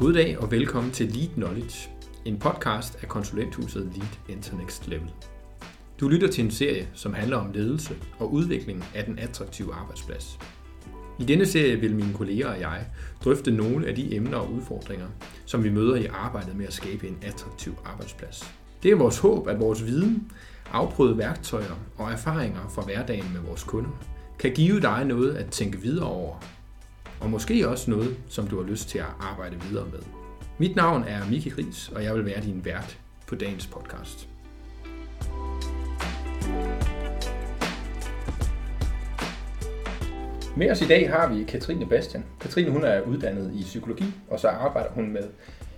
God 0.00 0.12
dag 0.12 0.38
og 0.38 0.50
velkommen 0.50 0.92
til 0.92 1.06
Lead 1.06 1.28
Knowledge, 1.28 1.90
en 2.24 2.38
podcast 2.38 2.98
af 3.02 3.08
konsulenthuset 3.08 3.92
Lead 3.94 4.36
Internext 4.36 4.88
Level. 4.88 5.10
Du 6.00 6.08
lytter 6.08 6.28
til 6.28 6.44
en 6.44 6.50
serie, 6.50 6.88
som 6.94 7.14
handler 7.14 7.36
om 7.36 7.52
ledelse 7.52 7.94
og 8.18 8.32
udvikling 8.32 8.84
af 8.94 9.04
den 9.04 9.18
attraktive 9.18 9.74
arbejdsplads. 9.74 10.38
I 11.18 11.24
denne 11.24 11.46
serie 11.46 11.76
vil 11.76 11.96
mine 11.96 12.14
kolleger 12.14 12.48
og 12.48 12.60
jeg 12.60 12.86
drøfte 13.24 13.50
nogle 13.50 13.86
af 13.86 13.94
de 13.94 14.14
emner 14.14 14.36
og 14.36 14.52
udfordringer, 14.52 15.08
som 15.46 15.64
vi 15.64 15.70
møder 15.70 15.96
i 15.96 16.06
arbejdet 16.06 16.56
med 16.56 16.66
at 16.66 16.72
skabe 16.72 17.08
en 17.08 17.18
attraktiv 17.22 17.74
arbejdsplads. 17.84 18.54
Det 18.82 18.90
er 18.90 18.96
vores 18.96 19.18
håb, 19.18 19.48
at 19.48 19.60
vores 19.60 19.86
viden, 19.86 20.32
afprøvede 20.72 21.18
værktøjer 21.18 21.78
og 21.98 22.12
erfaringer 22.12 22.68
fra 22.74 22.82
hverdagen 22.82 23.32
med 23.32 23.40
vores 23.40 23.64
kunder 23.64 23.90
kan 24.38 24.52
give 24.52 24.80
dig 24.80 25.04
noget 25.04 25.34
at 25.34 25.46
tænke 25.46 25.80
videre 25.80 26.06
over 26.06 26.36
og 27.20 27.30
måske 27.30 27.68
også 27.68 27.90
noget, 27.90 28.16
som 28.28 28.46
du 28.46 28.62
har 28.62 28.70
lyst 28.70 28.88
til 28.88 28.98
at 28.98 29.12
arbejde 29.20 29.56
videre 29.68 29.86
med. 29.92 30.00
Mit 30.58 30.76
navn 30.76 31.04
er 31.04 31.30
Miki 31.30 31.48
Gris, 31.48 31.88
og 31.88 32.04
jeg 32.04 32.14
vil 32.14 32.24
være 32.24 32.40
din 32.40 32.64
vært 32.64 32.98
på 33.26 33.34
dagens 33.34 33.66
podcast. 33.66 34.28
Med 40.56 40.70
os 40.70 40.82
i 40.82 40.86
dag 40.86 41.10
har 41.10 41.34
vi 41.34 41.44
Katrine 41.44 41.86
Bastian. 41.86 42.24
Katrine 42.40 42.70
hun 42.70 42.84
er 42.84 43.00
uddannet 43.00 43.54
i 43.54 43.62
psykologi, 43.62 44.04
og 44.28 44.40
så 44.40 44.48
arbejder 44.48 44.90
hun 44.90 45.12
med 45.12 45.28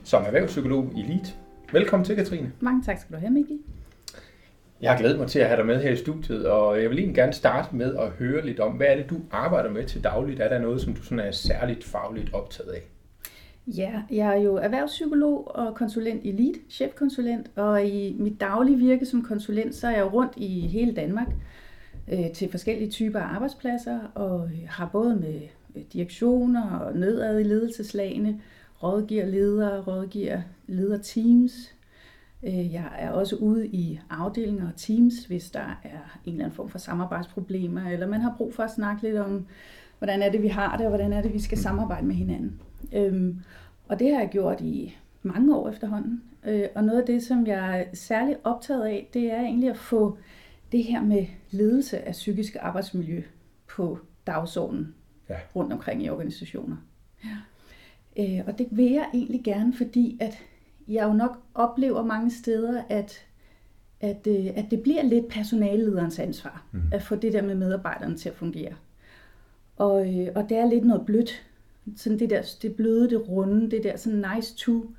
som 0.05 0.23
erhvervspsykolog 0.25 0.93
i 0.97 1.03
LEAD. 1.03 1.27
Velkommen 1.73 2.07
til, 2.07 2.17
Katrine. 2.17 2.53
Mange 2.61 2.83
tak 2.83 2.99
skal 2.99 3.17
du 3.17 3.21
have, 3.21 3.33
Miki. 3.33 3.61
Jeg 4.83 4.91
har 4.91 4.99
glædet 4.99 5.19
mig 5.19 5.29
til 5.29 5.39
at 5.39 5.47
have 5.47 5.57
dig 5.57 5.67
med 5.67 5.83
her 5.83 5.91
i 5.91 5.97
studiet, 5.97 6.47
og 6.47 6.83
jeg 6.83 6.91
vil 6.91 6.99
egentlig 6.99 7.17
gerne 7.17 7.33
starte 7.33 7.77
med 7.77 7.97
at 7.97 8.09
høre 8.09 8.47
lidt 8.47 8.61
om, 8.61 8.73
hvad 8.73 8.87
er 8.87 8.97
det, 8.97 9.11
du 9.11 9.17
arbejder 9.31 9.71
med 9.71 9.85
til 9.85 10.05
dagligt? 10.05 10.41
Er 10.41 10.49
der 10.49 10.59
noget, 10.59 10.81
som 10.81 10.95
du 10.95 11.03
sådan 11.03 11.19
er 11.19 11.31
særligt 11.31 11.85
fagligt 11.85 12.35
optaget 12.35 12.71
af? 12.71 12.83
Ja, 13.67 14.03
jeg 14.11 14.37
er 14.37 14.41
jo 14.41 14.57
erhvervspsykolog 14.57 15.57
og 15.57 15.75
konsulent 15.75 16.25
i 16.25 16.33
LEAD, 16.33 16.55
chefkonsulent, 16.71 17.51
og 17.57 17.87
i 17.87 18.17
mit 18.19 18.41
daglige 18.41 18.79
virke 18.79 19.07
som 19.07 19.23
konsulent, 19.25 19.75
så 19.75 19.87
er 19.87 19.97
jeg 19.97 20.13
rundt 20.13 20.33
i 20.37 20.61
hele 20.67 20.95
Danmark 20.95 21.29
øh, 22.13 22.33
til 22.33 22.51
forskellige 22.51 22.91
typer 22.91 23.21
af 23.21 23.35
arbejdspladser, 23.35 23.99
og 24.15 24.51
har 24.69 24.89
både 24.93 25.17
med 25.17 25.41
direktioner 25.93 26.71
og 26.71 26.97
nedad 26.97 27.41
i 27.41 27.43
ledelseslagene, 27.43 28.41
rådgiver 28.83 29.27
ledere, 29.27 29.81
rådgiver 29.81 30.41
lederteams, 30.67 31.53
teams, 31.53 31.75
jeg 32.43 32.91
er 32.99 33.11
også 33.11 33.37
ude 33.37 33.67
i 33.67 34.01
afdelinger 34.11 34.67
og 34.67 34.77
teams, 34.77 35.25
hvis 35.25 35.51
der 35.51 35.81
er 35.83 36.19
en 36.25 36.33
eller 36.33 36.45
anden 36.45 36.57
form 36.57 36.69
for 36.69 36.79
samarbejdsproblemer, 36.79 37.91
eller 37.91 38.07
man 38.07 38.21
har 38.21 38.35
brug 38.37 38.55
for 38.55 38.63
at 38.63 38.71
snakke 38.71 39.03
lidt 39.03 39.17
om, 39.17 39.47
hvordan 39.99 40.23
er 40.23 40.31
det, 40.31 40.43
vi 40.43 40.49
har 40.49 40.77
det, 40.77 40.87
og 40.87 40.91
hvordan 40.91 41.13
er 41.13 41.23
det, 41.23 41.33
vi 41.33 41.41
skal 41.41 41.59
samarbejde 41.59 42.07
med 42.07 42.15
hinanden. 42.15 42.61
Øhm, 42.93 43.41
og 43.89 43.99
det 43.99 44.13
har 44.13 44.21
jeg 44.21 44.29
gjort 44.29 44.61
i 44.61 44.97
mange 45.23 45.57
år 45.57 45.69
efterhånden. 45.69 46.23
Øh, 46.45 46.69
og 46.75 46.85
noget 46.85 47.01
af 47.01 47.07
det, 47.07 47.23
som 47.23 47.47
jeg 47.47 47.81
er 47.81 47.85
særligt 47.95 48.39
optaget 48.45 48.85
af, 48.85 49.09
det 49.15 49.33
er 49.33 49.41
egentlig 49.41 49.71
at 49.71 49.77
få 49.77 50.19
det 50.73 50.85
her 50.85 51.03
med 51.03 51.27
ledelse 51.51 51.99
af 52.09 52.13
psykisk 52.13 52.57
arbejdsmiljø 52.61 53.23
på 53.67 53.99
dagsordenen 54.27 54.95
ja. 55.29 55.37
rundt 55.57 55.73
omkring 55.73 56.05
i 56.05 56.09
organisationer. 56.09 56.77
Ja. 57.25 57.37
Øh, 58.19 58.45
og 58.47 58.59
det 58.59 58.69
vil 58.71 58.91
jeg 58.93 59.07
egentlig 59.15 59.45
gerne, 59.45 59.75
fordi 59.75 60.19
at 60.21 60.39
jeg 60.93 61.05
jo 61.09 61.13
nok 61.13 61.39
oplever 61.55 62.05
mange 62.05 62.31
steder, 62.31 62.83
at, 62.89 63.27
at, 64.01 64.27
øh, 64.27 64.47
at 64.55 64.65
det 64.71 64.83
bliver 64.83 65.03
lidt 65.03 65.29
personallederens 65.29 66.19
ansvar 66.19 66.65
mm. 66.73 66.81
at 66.93 67.03
få 67.03 67.17
det 67.17 67.33
der 67.33 67.43
med 67.43 67.55
medarbejderne 67.55 68.17
til 68.17 68.29
at 68.29 68.35
fungere. 68.35 68.73
Og, 69.77 70.15
øh, 70.15 70.29
og 70.35 70.49
det 70.49 70.57
er 70.57 70.71
lidt 70.71 70.85
noget 70.85 71.07
blødt. 71.07 71.47
Sådan 71.97 72.19
det 72.19 72.31
der, 72.31 72.43
det 72.63 72.75
bløde, 72.77 73.11
det 73.11 73.29
runde, 73.29 73.71
det 73.71 73.85
der 73.85 73.97
sådan 73.97 74.25
nice 74.37 74.57
to, 74.57 74.91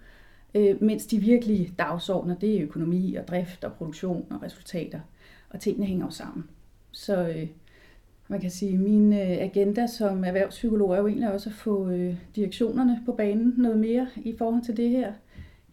øh, 0.55 0.83
mens 0.83 1.05
de 1.05 1.19
virkelige 1.19 1.73
dagsordner, 1.79 2.35
det 2.35 2.55
er 2.55 2.63
økonomi 2.63 3.15
og 3.15 3.27
drift 3.27 3.63
og 3.63 3.73
produktion 3.73 4.25
og 4.29 4.43
resultater. 4.43 4.99
Og 5.49 5.59
tingene 5.59 5.85
hænger 5.85 6.05
jo 6.05 6.11
sammen. 6.11 6.43
Så 6.91 7.27
øh, 7.27 7.47
man 8.27 8.41
kan 8.41 8.51
sige, 8.51 8.73
at 8.73 8.79
min 8.79 9.13
øh, 9.13 9.19
agenda 9.19 9.87
som 9.87 10.23
erhvervspsykolog 10.23 10.93
er 10.93 10.99
jo 10.99 11.07
egentlig 11.07 11.31
også 11.31 11.49
at 11.49 11.55
få 11.55 11.91
direktionerne 12.35 13.01
på 13.05 13.11
banen 13.11 13.53
noget 13.57 13.79
mere 13.79 14.07
i 14.15 14.35
forhold 14.37 14.63
til 14.63 14.77
det 14.77 14.89
her 14.89 15.13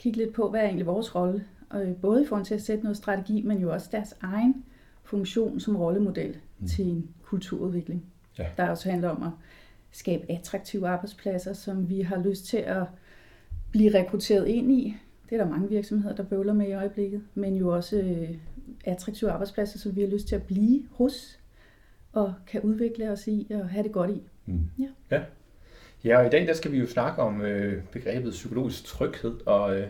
kigge 0.01 0.19
lidt 0.19 0.35
på, 0.35 0.51
hvad 0.51 0.61
er 0.61 0.65
egentlig 0.65 0.87
vores 0.87 1.15
rolle, 1.15 1.45
og 1.71 1.87
både 2.03 2.23
i 2.23 2.27
forhold 2.27 2.47
til 2.47 2.55
at 2.55 2.63
sætte 2.63 2.85
noget 2.85 2.97
strategi, 2.97 3.43
men 3.43 3.59
jo 3.59 3.73
også 3.73 3.89
deres 3.93 4.17
egen 4.21 4.65
funktion 5.05 5.61
som 5.61 5.77
rollemodel 5.77 6.37
mm. 6.59 6.67
til 6.67 6.87
en 6.87 7.11
kulturudvikling. 7.23 8.05
Ja. 8.39 8.47
Der 8.57 8.71
også 8.71 8.91
handler 8.91 9.09
om 9.09 9.23
at 9.23 9.31
skabe 9.91 10.33
attraktive 10.33 10.89
arbejdspladser, 10.89 11.53
som 11.53 11.89
vi 11.89 12.01
har 12.01 12.23
lyst 12.23 12.45
til 12.45 12.57
at 12.57 12.85
blive 13.71 13.95
rekrutteret 13.95 14.47
ind 14.47 14.73
i. 14.73 14.97
Det 15.31 15.41
er 15.41 15.45
der 15.45 15.51
mange 15.51 15.69
virksomheder, 15.69 16.17
der 16.17 16.23
bøvler 16.23 16.53
med 16.53 16.69
i 16.69 16.73
øjeblikket, 16.73 17.23
men 17.35 17.57
jo 17.57 17.75
også 17.75 17.97
øh, 17.97 18.37
attraktive 18.85 19.31
arbejdspladser, 19.31 19.79
som 19.79 19.97
vi 19.97 20.01
har 20.01 20.09
lyst 20.09 20.29
til 20.29 20.35
at 20.35 20.43
blive 20.43 20.83
hos 20.91 21.39
og 22.13 22.35
kan 22.47 22.61
udvikle 22.61 23.11
os 23.11 23.29
i 23.29 23.47
og 23.51 23.69
have 23.69 23.83
det 23.83 23.93
godt 23.93 24.11
i. 24.11 24.23
Mm. 24.47 24.61
Ja. 24.79 24.89
ja. 25.11 25.23
Ja, 26.05 26.19
og 26.19 26.27
i 26.27 26.31
dag 26.31 26.47
der 26.47 26.55
skal 26.55 26.73
vi 26.73 26.79
jo 26.79 26.87
snakke 26.87 27.23
om 27.23 27.43
øh, 27.43 27.83
begrebet 27.93 28.31
psykologisk 28.31 28.85
tryghed, 28.85 29.47
og 29.47 29.77
øh, 29.77 29.87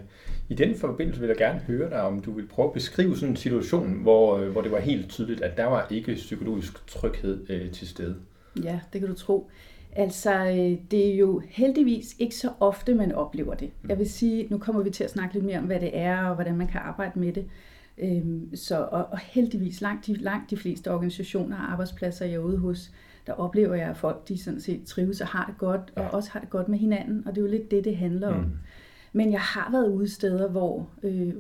i 0.48 0.54
den 0.54 0.74
forbindelse 0.74 1.20
vil 1.20 1.28
jeg 1.28 1.36
gerne 1.36 1.60
høre 1.60 1.90
dig, 1.90 2.02
om 2.02 2.20
du 2.20 2.32
vil 2.32 2.46
prøve 2.46 2.68
at 2.68 2.72
beskrive 2.72 3.16
sådan 3.16 3.28
en 3.28 3.36
situation, 3.36 3.92
hvor, 4.02 4.38
øh, 4.38 4.48
hvor 4.48 4.60
det 4.60 4.72
var 4.72 4.80
helt 4.80 5.08
tydeligt, 5.08 5.40
at 5.40 5.56
der 5.56 5.64
var 5.64 5.86
ikke 5.90 6.14
psykologisk 6.14 6.86
tryghed 6.86 7.50
øh, 7.50 7.70
til 7.70 7.88
stede. 7.88 8.16
Ja, 8.62 8.80
det 8.92 9.00
kan 9.00 9.10
du 9.10 9.16
tro. 9.16 9.50
Altså, 9.92 10.34
øh, 10.34 10.78
det 10.90 11.06
er 11.12 11.16
jo 11.16 11.42
heldigvis 11.48 12.16
ikke 12.18 12.36
så 12.36 12.50
ofte, 12.60 12.94
man 12.94 13.12
oplever 13.12 13.54
det. 13.54 13.70
Jeg 13.88 13.98
vil 13.98 14.10
sige, 14.10 14.46
nu 14.50 14.58
kommer 14.58 14.82
vi 14.82 14.90
til 14.90 15.04
at 15.04 15.10
snakke 15.10 15.34
lidt 15.34 15.44
mere 15.44 15.58
om, 15.58 15.64
hvad 15.64 15.80
det 15.80 15.90
er, 15.98 16.24
og 16.24 16.34
hvordan 16.34 16.56
man 16.56 16.66
kan 16.66 16.80
arbejde 16.80 17.20
med 17.20 17.32
det. 17.32 17.46
Øhm, 17.98 18.56
så, 18.56 18.76
og, 18.76 19.06
og 19.10 19.18
heldigvis 19.18 19.80
langt 19.80 20.06
de, 20.06 20.14
langt 20.14 20.50
de 20.50 20.56
fleste 20.56 20.92
organisationer 20.92 21.56
og 21.56 21.72
arbejdspladser, 21.72 22.26
jeg 22.26 22.34
er 22.34 22.38
ude 22.38 22.58
hos, 22.58 22.90
der 23.26 23.32
oplever 23.32 23.74
jeg, 23.74 23.88
at 23.88 23.96
folk 23.96 24.28
de 24.28 24.42
sådan 24.42 24.60
set 24.60 24.84
trives 24.84 25.20
og 25.20 25.26
har 25.26 25.46
det 25.46 25.58
godt, 25.58 25.92
og 25.96 26.02
ja. 26.02 26.08
også 26.08 26.30
har 26.30 26.40
det 26.40 26.50
godt 26.50 26.68
med 26.68 26.78
hinanden, 26.78 27.22
og 27.26 27.34
det 27.34 27.40
er 27.40 27.46
jo 27.46 27.50
lidt 27.50 27.70
det, 27.70 27.84
det 27.84 27.96
handler 27.96 28.28
om. 28.28 28.40
Mm. 28.40 28.50
Men 29.12 29.32
jeg 29.32 29.40
har 29.40 29.70
været 29.70 29.88
ude 29.88 30.08
steder, 30.08 30.48
hvor, 30.48 30.90
øh, 31.02 31.32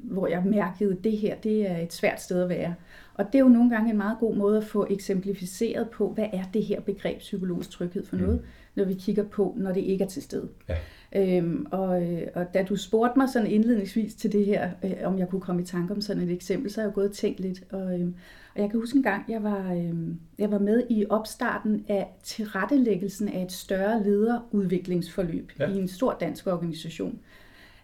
hvor 0.00 0.26
jeg 0.26 0.42
mærkede, 0.44 0.92
at 0.92 1.04
det 1.04 1.18
her 1.18 1.36
det 1.36 1.70
er 1.70 1.76
et 1.76 1.92
svært 1.92 2.22
sted 2.22 2.42
at 2.42 2.48
være. 2.48 2.74
Og 3.18 3.26
det 3.26 3.34
er 3.34 3.38
jo 3.38 3.48
nogle 3.48 3.70
gange 3.70 3.90
en 3.90 3.96
meget 3.96 4.18
god 4.20 4.34
måde 4.34 4.56
at 4.56 4.64
få 4.64 4.86
eksemplificeret 4.90 5.90
på, 5.90 6.08
hvad 6.08 6.26
er 6.32 6.42
det 6.54 6.64
her 6.64 6.80
begreb 6.80 7.18
psykologisk 7.18 7.70
tryghed 7.70 8.06
for 8.06 8.16
noget, 8.16 8.40
mm. 8.40 8.46
når 8.74 8.84
vi 8.84 8.94
kigger 8.94 9.24
på, 9.24 9.54
når 9.56 9.72
det 9.72 9.80
ikke 9.80 10.04
er 10.04 10.08
til 10.08 10.22
stede. 10.22 10.48
Ja. 10.68 10.76
Øhm, 11.16 11.66
og, 11.70 12.02
øh, 12.02 12.26
og 12.34 12.54
da 12.54 12.62
du 12.62 12.76
spurgte 12.76 13.18
mig 13.18 13.28
sådan 13.28 13.50
indledningsvis 13.50 14.14
til 14.14 14.32
det 14.32 14.46
her, 14.46 14.70
øh, 14.84 14.92
om 15.04 15.18
jeg 15.18 15.28
kunne 15.28 15.40
komme 15.40 15.62
i 15.62 15.64
tanke 15.64 15.94
om 15.94 16.00
sådan 16.00 16.22
et 16.22 16.30
eksempel, 16.30 16.70
så 16.70 16.80
har 16.80 16.88
jeg 16.88 16.94
gået 16.94 17.08
og 17.08 17.14
tænkt 17.14 17.40
lidt. 17.40 17.64
Og, 17.70 18.00
øh, 18.00 18.06
og 18.54 18.60
jeg 18.60 18.70
kan 18.70 18.80
huske 18.80 18.96
en 18.96 19.02
gang, 19.02 19.24
jeg 19.28 19.42
var, 19.42 19.72
øh, 19.72 19.94
jeg 20.38 20.50
var 20.50 20.58
med 20.58 20.82
i 20.90 21.06
opstarten 21.08 21.84
af 21.88 22.06
tilrettelæggelsen 22.22 23.28
af 23.28 23.42
et 23.42 23.52
større 23.52 24.02
lederudviklingsforløb 24.02 25.52
ja. 25.58 25.68
i 25.68 25.78
en 25.78 25.88
stor 25.88 26.16
dansk 26.20 26.46
organisation. 26.46 27.18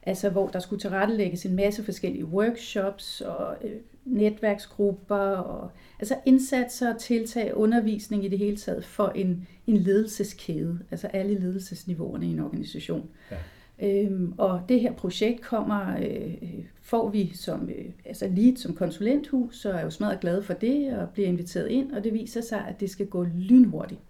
Altså 0.02 0.30
hvor 0.30 0.48
der 0.48 0.58
skulle 0.58 0.80
tilrettelægges 0.80 1.46
en 1.46 1.56
masse 1.56 1.84
forskellige 1.84 2.24
workshops 2.24 3.20
og 3.20 3.56
øh, 3.64 3.70
netværksgrupper, 4.04 5.16
og, 5.16 5.70
altså 5.98 6.16
indsatser, 6.26 6.96
tiltag, 6.96 7.56
undervisning 7.56 8.24
i 8.24 8.28
det 8.28 8.38
hele 8.38 8.56
taget 8.56 8.84
for 8.84 9.08
en, 9.08 9.48
en 9.66 9.76
ledelseskæde, 9.76 10.78
altså 10.90 11.06
alle 11.06 11.40
ledelsesniveauerne 11.40 12.26
i 12.26 12.30
en 12.30 12.40
organisation. 12.40 13.08
Ja. 13.30 13.36
Øhm, 13.82 14.34
og 14.38 14.62
det 14.68 14.80
her 14.80 14.92
projekt 14.92 15.40
kommer, 15.40 15.96
øh, 15.98 16.64
får 16.82 17.10
vi 17.10 17.32
som, 17.34 17.68
øh, 17.68 17.84
altså 18.04 18.28
lead 18.28 18.56
som 18.56 18.74
konsulenthus, 18.74 19.56
så 19.56 19.70
er 19.70 19.74
jeg 19.74 19.84
jo 19.84 19.90
smadret 19.90 20.20
glad 20.20 20.42
for 20.42 20.54
det 20.54 20.98
og 20.98 21.08
bliver 21.08 21.28
inviteret 21.28 21.68
ind, 21.68 21.92
og 21.92 22.04
det 22.04 22.14
viser 22.14 22.40
sig, 22.40 22.64
at 22.68 22.80
det 22.80 22.90
skal 22.90 23.06
gå 23.06 23.26
lynhurtigt. 23.34 24.00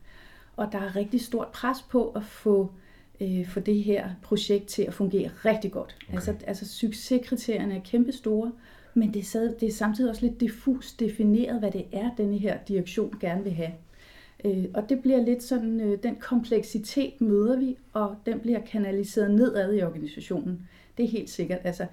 Og 0.56 0.69
der 0.73 0.79
er 0.79 0.96
rigtig 0.96 1.20
stort 1.20 1.49
pres 1.49 1.82
på 1.91 2.08
at 2.08 2.25
få, 2.25 2.73
øh, 3.20 3.46
få 3.49 3.61
det 3.61 3.82
her 3.82 4.11
projekt 4.23 4.67
til 4.67 4.82
at 4.82 4.94
fungere 4.94 5.31
rigtig 5.44 5.73
godt. 5.73 5.96
Okay. 6.02 6.14
Altså, 6.14 6.35
altså 6.46 6.69
succeskriterierne 6.69 7.75
er 7.76 7.81
kæmpe 7.85 8.12
store, 8.12 8.52
men 8.94 9.14
det 9.14 9.35
er, 9.35 9.55
det 9.61 9.69
er 9.69 9.73
samtidig 9.73 10.11
også 10.11 10.26
lidt 10.26 10.41
diffus 10.41 10.93
defineret, 10.93 11.58
hvad 11.58 11.70
det 11.70 11.85
er, 11.93 12.11
denne 12.17 12.38
her 12.38 12.58
direktion 12.69 13.14
gerne 13.20 13.44
vil 13.44 13.52
have. 13.52 13.73
Øh, 14.44 14.64
og 14.75 14.88
det 14.88 15.02
bliver 15.02 15.23
lidt 15.23 15.43
sådan, 15.43 15.81
øh, 15.81 15.99
den 16.02 16.17
kompleksitet 16.17 17.20
møder 17.20 17.58
vi, 17.58 17.76
og 17.93 18.17
den 18.26 18.41
bliver 18.41 18.61
kanaliseret 18.61 19.31
nedad 19.31 19.75
i 19.75 19.82
organisationen. 19.82 20.69
Det 20.96 21.05
er 21.05 21.08
helt 21.08 21.31
sikkert. 21.31 21.58
Altså, 21.64 21.87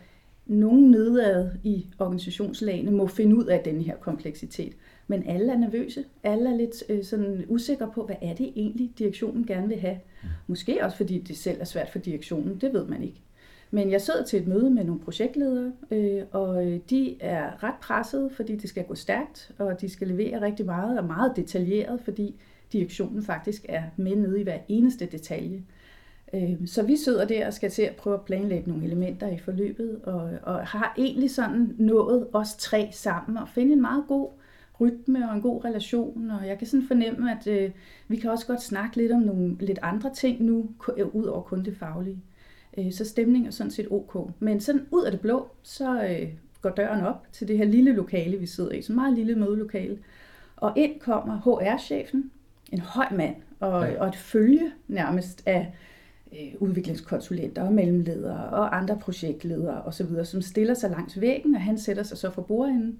nogen 0.45 0.91
nedad 0.91 1.51
i 1.63 1.85
organisationslagene 1.99 2.91
må 2.91 3.07
finde 3.07 3.35
ud 3.35 3.45
af 3.45 3.61
den 3.65 3.81
her 3.81 3.95
kompleksitet. 3.95 4.73
Men 5.07 5.23
alle 5.27 5.51
er 5.51 5.57
nervøse. 5.57 6.03
Alle 6.23 6.49
er 6.49 6.57
lidt 6.57 6.83
øh, 6.89 7.03
sådan 7.03 7.45
usikre 7.47 7.91
på, 7.93 8.05
hvad 8.05 8.15
er 8.21 8.35
det 8.35 8.51
egentlig, 8.55 8.91
direktionen 8.99 9.45
gerne 9.45 9.67
vil 9.67 9.79
have. 9.79 9.99
Mm. 10.23 10.29
Måske 10.47 10.85
også 10.85 10.97
fordi 10.97 11.19
det 11.19 11.37
selv 11.37 11.61
er 11.61 11.65
svært 11.65 11.89
for 11.89 11.99
direktionen, 11.99 12.57
det 12.61 12.73
ved 12.73 12.85
man 12.85 13.03
ikke. 13.03 13.21
Men 13.73 13.91
jeg 13.91 14.01
sidder 14.01 14.23
til 14.23 14.41
et 14.41 14.47
møde 14.47 14.69
med 14.69 14.83
nogle 14.83 15.01
projektledere, 15.01 15.71
øh, 15.91 16.23
og 16.31 16.67
øh, 16.67 16.79
de 16.89 17.21
er 17.21 17.63
ret 17.63 17.75
pressede, 17.81 18.29
fordi 18.29 18.55
det 18.55 18.69
skal 18.69 18.83
gå 18.83 18.95
stærkt, 18.95 19.51
og 19.57 19.81
de 19.81 19.89
skal 19.89 20.07
levere 20.07 20.41
rigtig 20.41 20.65
meget, 20.65 20.99
og 20.99 21.05
meget 21.05 21.33
detaljeret, 21.35 22.01
fordi 22.01 22.35
direktionen 22.73 23.23
faktisk 23.23 23.65
er 23.69 23.83
med 23.97 24.15
nede 24.15 24.39
i 24.39 24.43
hver 24.43 24.57
eneste 24.67 25.05
detalje. 25.05 25.63
Øh, 26.33 26.67
så 26.67 26.83
vi 26.83 26.95
sidder 26.95 27.25
der 27.25 27.47
og 27.47 27.53
skal 27.53 27.71
til 27.71 27.81
at 27.81 27.95
prøve 27.95 28.13
at 28.13 28.25
planlægge 28.25 28.69
nogle 28.69 28.85
elementer 28.85 29.27
i 29.27 29.37
forløbet, 29.37 29.99
og, 30.03 30.31
og 30.43 30.67
har 30.67 30.93
egentlig 30.97 31.31
sådan 31.31 31.75
nået 31.77 32.27
os 32.33 32.55
tre 32.55 32.89
sammen 32.91 33.37
og 33.37 33.49
finde 33.49 33.73
en 33.73 33.81
meget 33.81 34.03
god 34.07 34.29
rytme 34.81 35.29
og 35.29 35.35
en 35.35 35.41
god 35.41 35.65
relation, 35.65 36.31
og 36.31 36.47
jeg 36.47 36.57
kan 36.57 36.67
sådan 36.67 36.87
fornemme, 36.87 37.31
at 37.31 37.47
øh, 37.47 37.71
vi 38.07 38.15
kan 38.15 38.31
også 38.31 38.47
godt 38.47 38.61
snakke 38.61 38.97
lidt 38.97 39.11
om 39.11 39.21
nogle 39.21 39.55
lidt 39.59 39.79
andre 39.81 40.13
ting 40.13 40.43
nu, 40.43 40.69
øh, 40.97 41.15
ud 41.15 41.25
over 41.25 41.41
kun 41.41 41.65
det 41.65 41.77
faglige. 41.77 42.23
Øh, 42.77 42.91
så 42.91 43.05
stemning 43.05 43.47
er 43.47 43.51
sådan 43.51 43.71
set 43.71 43.87
ok. 43.91 44.31
Men 44.39 44.61
sådan 44.61 44.87
ud 44.91 45.03
af 45.03 45.11
det 45.11 45.21
blå, 45.21 45.47
så 45.63 46.03
øh, 46.03 46.27
går 46.61 46.69
døren 46.69 47.05
op 47.05 47.25
til 47.31 47.47
det 47.47 47.57
her 47.57 47.65
lille 47.65 47.93
lokale, 47.93 48.37
vi 48.37 48.45
sidder 48.45 48.71
i, 48.71 48.81
så 48.81 48.93
meget 48.93 49.13
lille 49.13 49.35
mødelokale. 49.35 49.97
Og 50.55 50.73
ind 50.75 50.99
kommer 50.99 51.37
HR-chefen, 51.37 52.31
en 52.71 52.79
høj 52.79 53.05
mand, 53.11 53.35
og, 53.59 53.71
og 53.71 54.07
et 54.07 54.15
følge 54.15 54.71
nærmest 54.87 55.43
af 55.45 55.73
øh, 56.33 56.53
udviklingskonsulenter 56.59 57.63
og 57.63 57.73
mellemledere 57.73 58.49
og 58.49 58.77
andre 58.77 58.97
projektledere 58.97 59.81
osv., 59.81 60.23
som 60.23 60.41
stiller 60.41 60.73
sig 60.73 60.89
langs 60.89 61.21
væggen, 61.21 61.55
og 61.55 61.61
han 61.61 61.77
sætter 61.77 62.03
sig 62.03 62.17
så 62.17 62.31
for 62.31 62.41
bordenden 62.41 62.99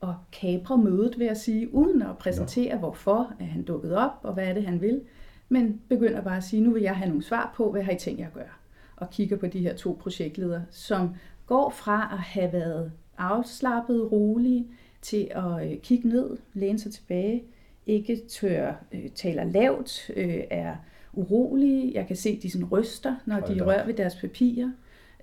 og 0.00 0.16
kaprer 0.32 0.76
mødet, 0.76 1.18
vil 1.18 1.26
jeg 1.26 1.36
sige, 1.36 1.74
uden 1.74 2.02
at 2.02 2.18
præsentere, 2.18 2.74
ja. 2.74 2.78
hvorfor 2.78 3.32
er 3.40 3.44
han 3.44 3.62
dukket 3.62 3.96
op, 3.96 4.10
og 4.22 4.34
hvad 4.34 4.46
er 4.46 4.54
det, 4.54 4.66
han 4.66 4.80
vil, 4.80 5.00
men 5.48 5.80
begynder 5.88 6.20
bare 6.20 6.36
at 6.36 6.44
sige, 6.44 6.62
nu 6.62 6.70
vil 6.70 6.82
jeg 6.82 6.96
have 6.96 7.08
nogle 7.08 7.22
svar 7.22 7.52
på, 7.56 7.70
hvad 7.70 7.82
har 7.82 7.92
I 7.92 7.98
tænkt 7.98 8.20
jer 8.20 8.26
at 8.26 8.32
gøre? 8.32 8.44
Og 9.00 9.10
kigger 9.10 9.36
på 9.36 9.46
de 9.46 9.60
her 9.60 9.74
to 9.76 9.98
projektledere, 10.02 10.64
som 10.70 11.14
går 11.46 11.70
fra 11.70 12.08
at 12.12 12.18
have 12.18 12.52
været 12.52 12.92
afslappet, 13.18 14.12
rolige, 14.12 14.66
til 15.02 15.28
at 15.30 15.70
øh, 15.70 15.78
kigge 15.78 16.08
ned, 16.08 16.36
læne 16.54 16.78
sig 16.78 16.92
tilbage, 16.92 17.44
ikke 17.86 18.20
tør, 18.28 18.74
øh, 18.92 19.10
taler 19.14 19.44
lavt, 19.44 20.10
øh, 20.16 20.40
er 20.50 20.76
urolige. 21.12 21.92
Jeg 21.94 22.06
kan 22.06 22.16
se, 22.16 22.40
de 22.42 22.50
sådan 22.50 22.68
ryster, 22.68 23.16
når 23.26 23.40
de 23.40 23.64
rører 23.64 23.86
ved 23.86 23.94
deres 23.94 24.16
papirer. 24.16 24.70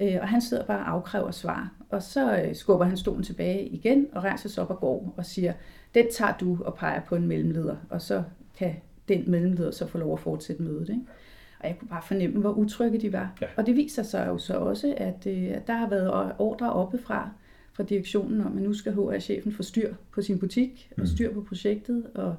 Øh, 0.01 0.17
og 0.21 0.27
han 0.27 0.41
sidder 0.41 0.65
bare 0.65 0.79
og 0.79 0.91
afkræver 0.91 1.31
svar. 1.31 1.73
Og 1.89 2.03
så 2.03 2.41
øh, 2.41 2.55
skubber 2.55 2.85
han 2.85 2.97
stolen 2.97 3.23
tilbage 3.23 3.67
igen 3.67 4.07
og 4.11 4.23
rejser 4.23 4.49
sig 4.49 4.63
op 4.63 4.69
og 4.69 4.79
går 4.79 5.13
og 5.17 5.25
siger, 5.25 5.53
den 5.95 6.05
tager 6.11 6.37
du 6.37 6.57
og 6.63 6.75
peger 6.75 7.01
på 7.01 7.15
en 7.15 7.27
mellemleder. 7.27 7.75
Og 7.89 8.01
så 8.01 8.23
kan 8.57 8.75
den 9.07 9.31
mellemleder 9.31 9.71
så 9.71 9.87
få 9.87 9.97
lov 9.97 10.13
at 10.13 10.19
fortsætte 10.19 10.63
mødet. 10.63 10.89
Ikke? 10.89 11.01
Og 11.65 11.69
jeg 11.69 11.79
kunne 11.79 11.89
bare 11.89 12.01
fornemme, 12.07 12.39
hvor 12.39 12.51
utrygge 12.51 12.97
de 12.97 13.13
var. 13.13 13.37
Ja. 13.41 13.47
Og 13.57 13.65
det 13.65 13.75
viser 13.75 14.03
sig 14.03 14.27
jo 14.27 14.37
så 14.37 14.53
også, 14.53 14.93
at, 14.97 15.27
øh, 15.27 15.43
at 15.43 15.67
der 15.67 15.73
har 15.73 15.89
været 15.89 16.31
ordre 16.39 16.73
oppefra 16.73 17.29
fra 17.73 17.83
direktionen 17.83 18.41
om, 18.41 18.57
at 18.57 18.63
nu 18.63 18.73
skal 18.73 18.93
HR-chefen 18.93 19.51
få 19.51 19.63
styr 19.63 19.93
på 20.11 20.21
sin 20.21 20.39
butik 20.39 20.89
og 20.97 21.01
mm. 21.01 21.07
styr 21.07 21.33
på 21.33 21.41
projektet, 21.41 22.07
og 22.15 22.35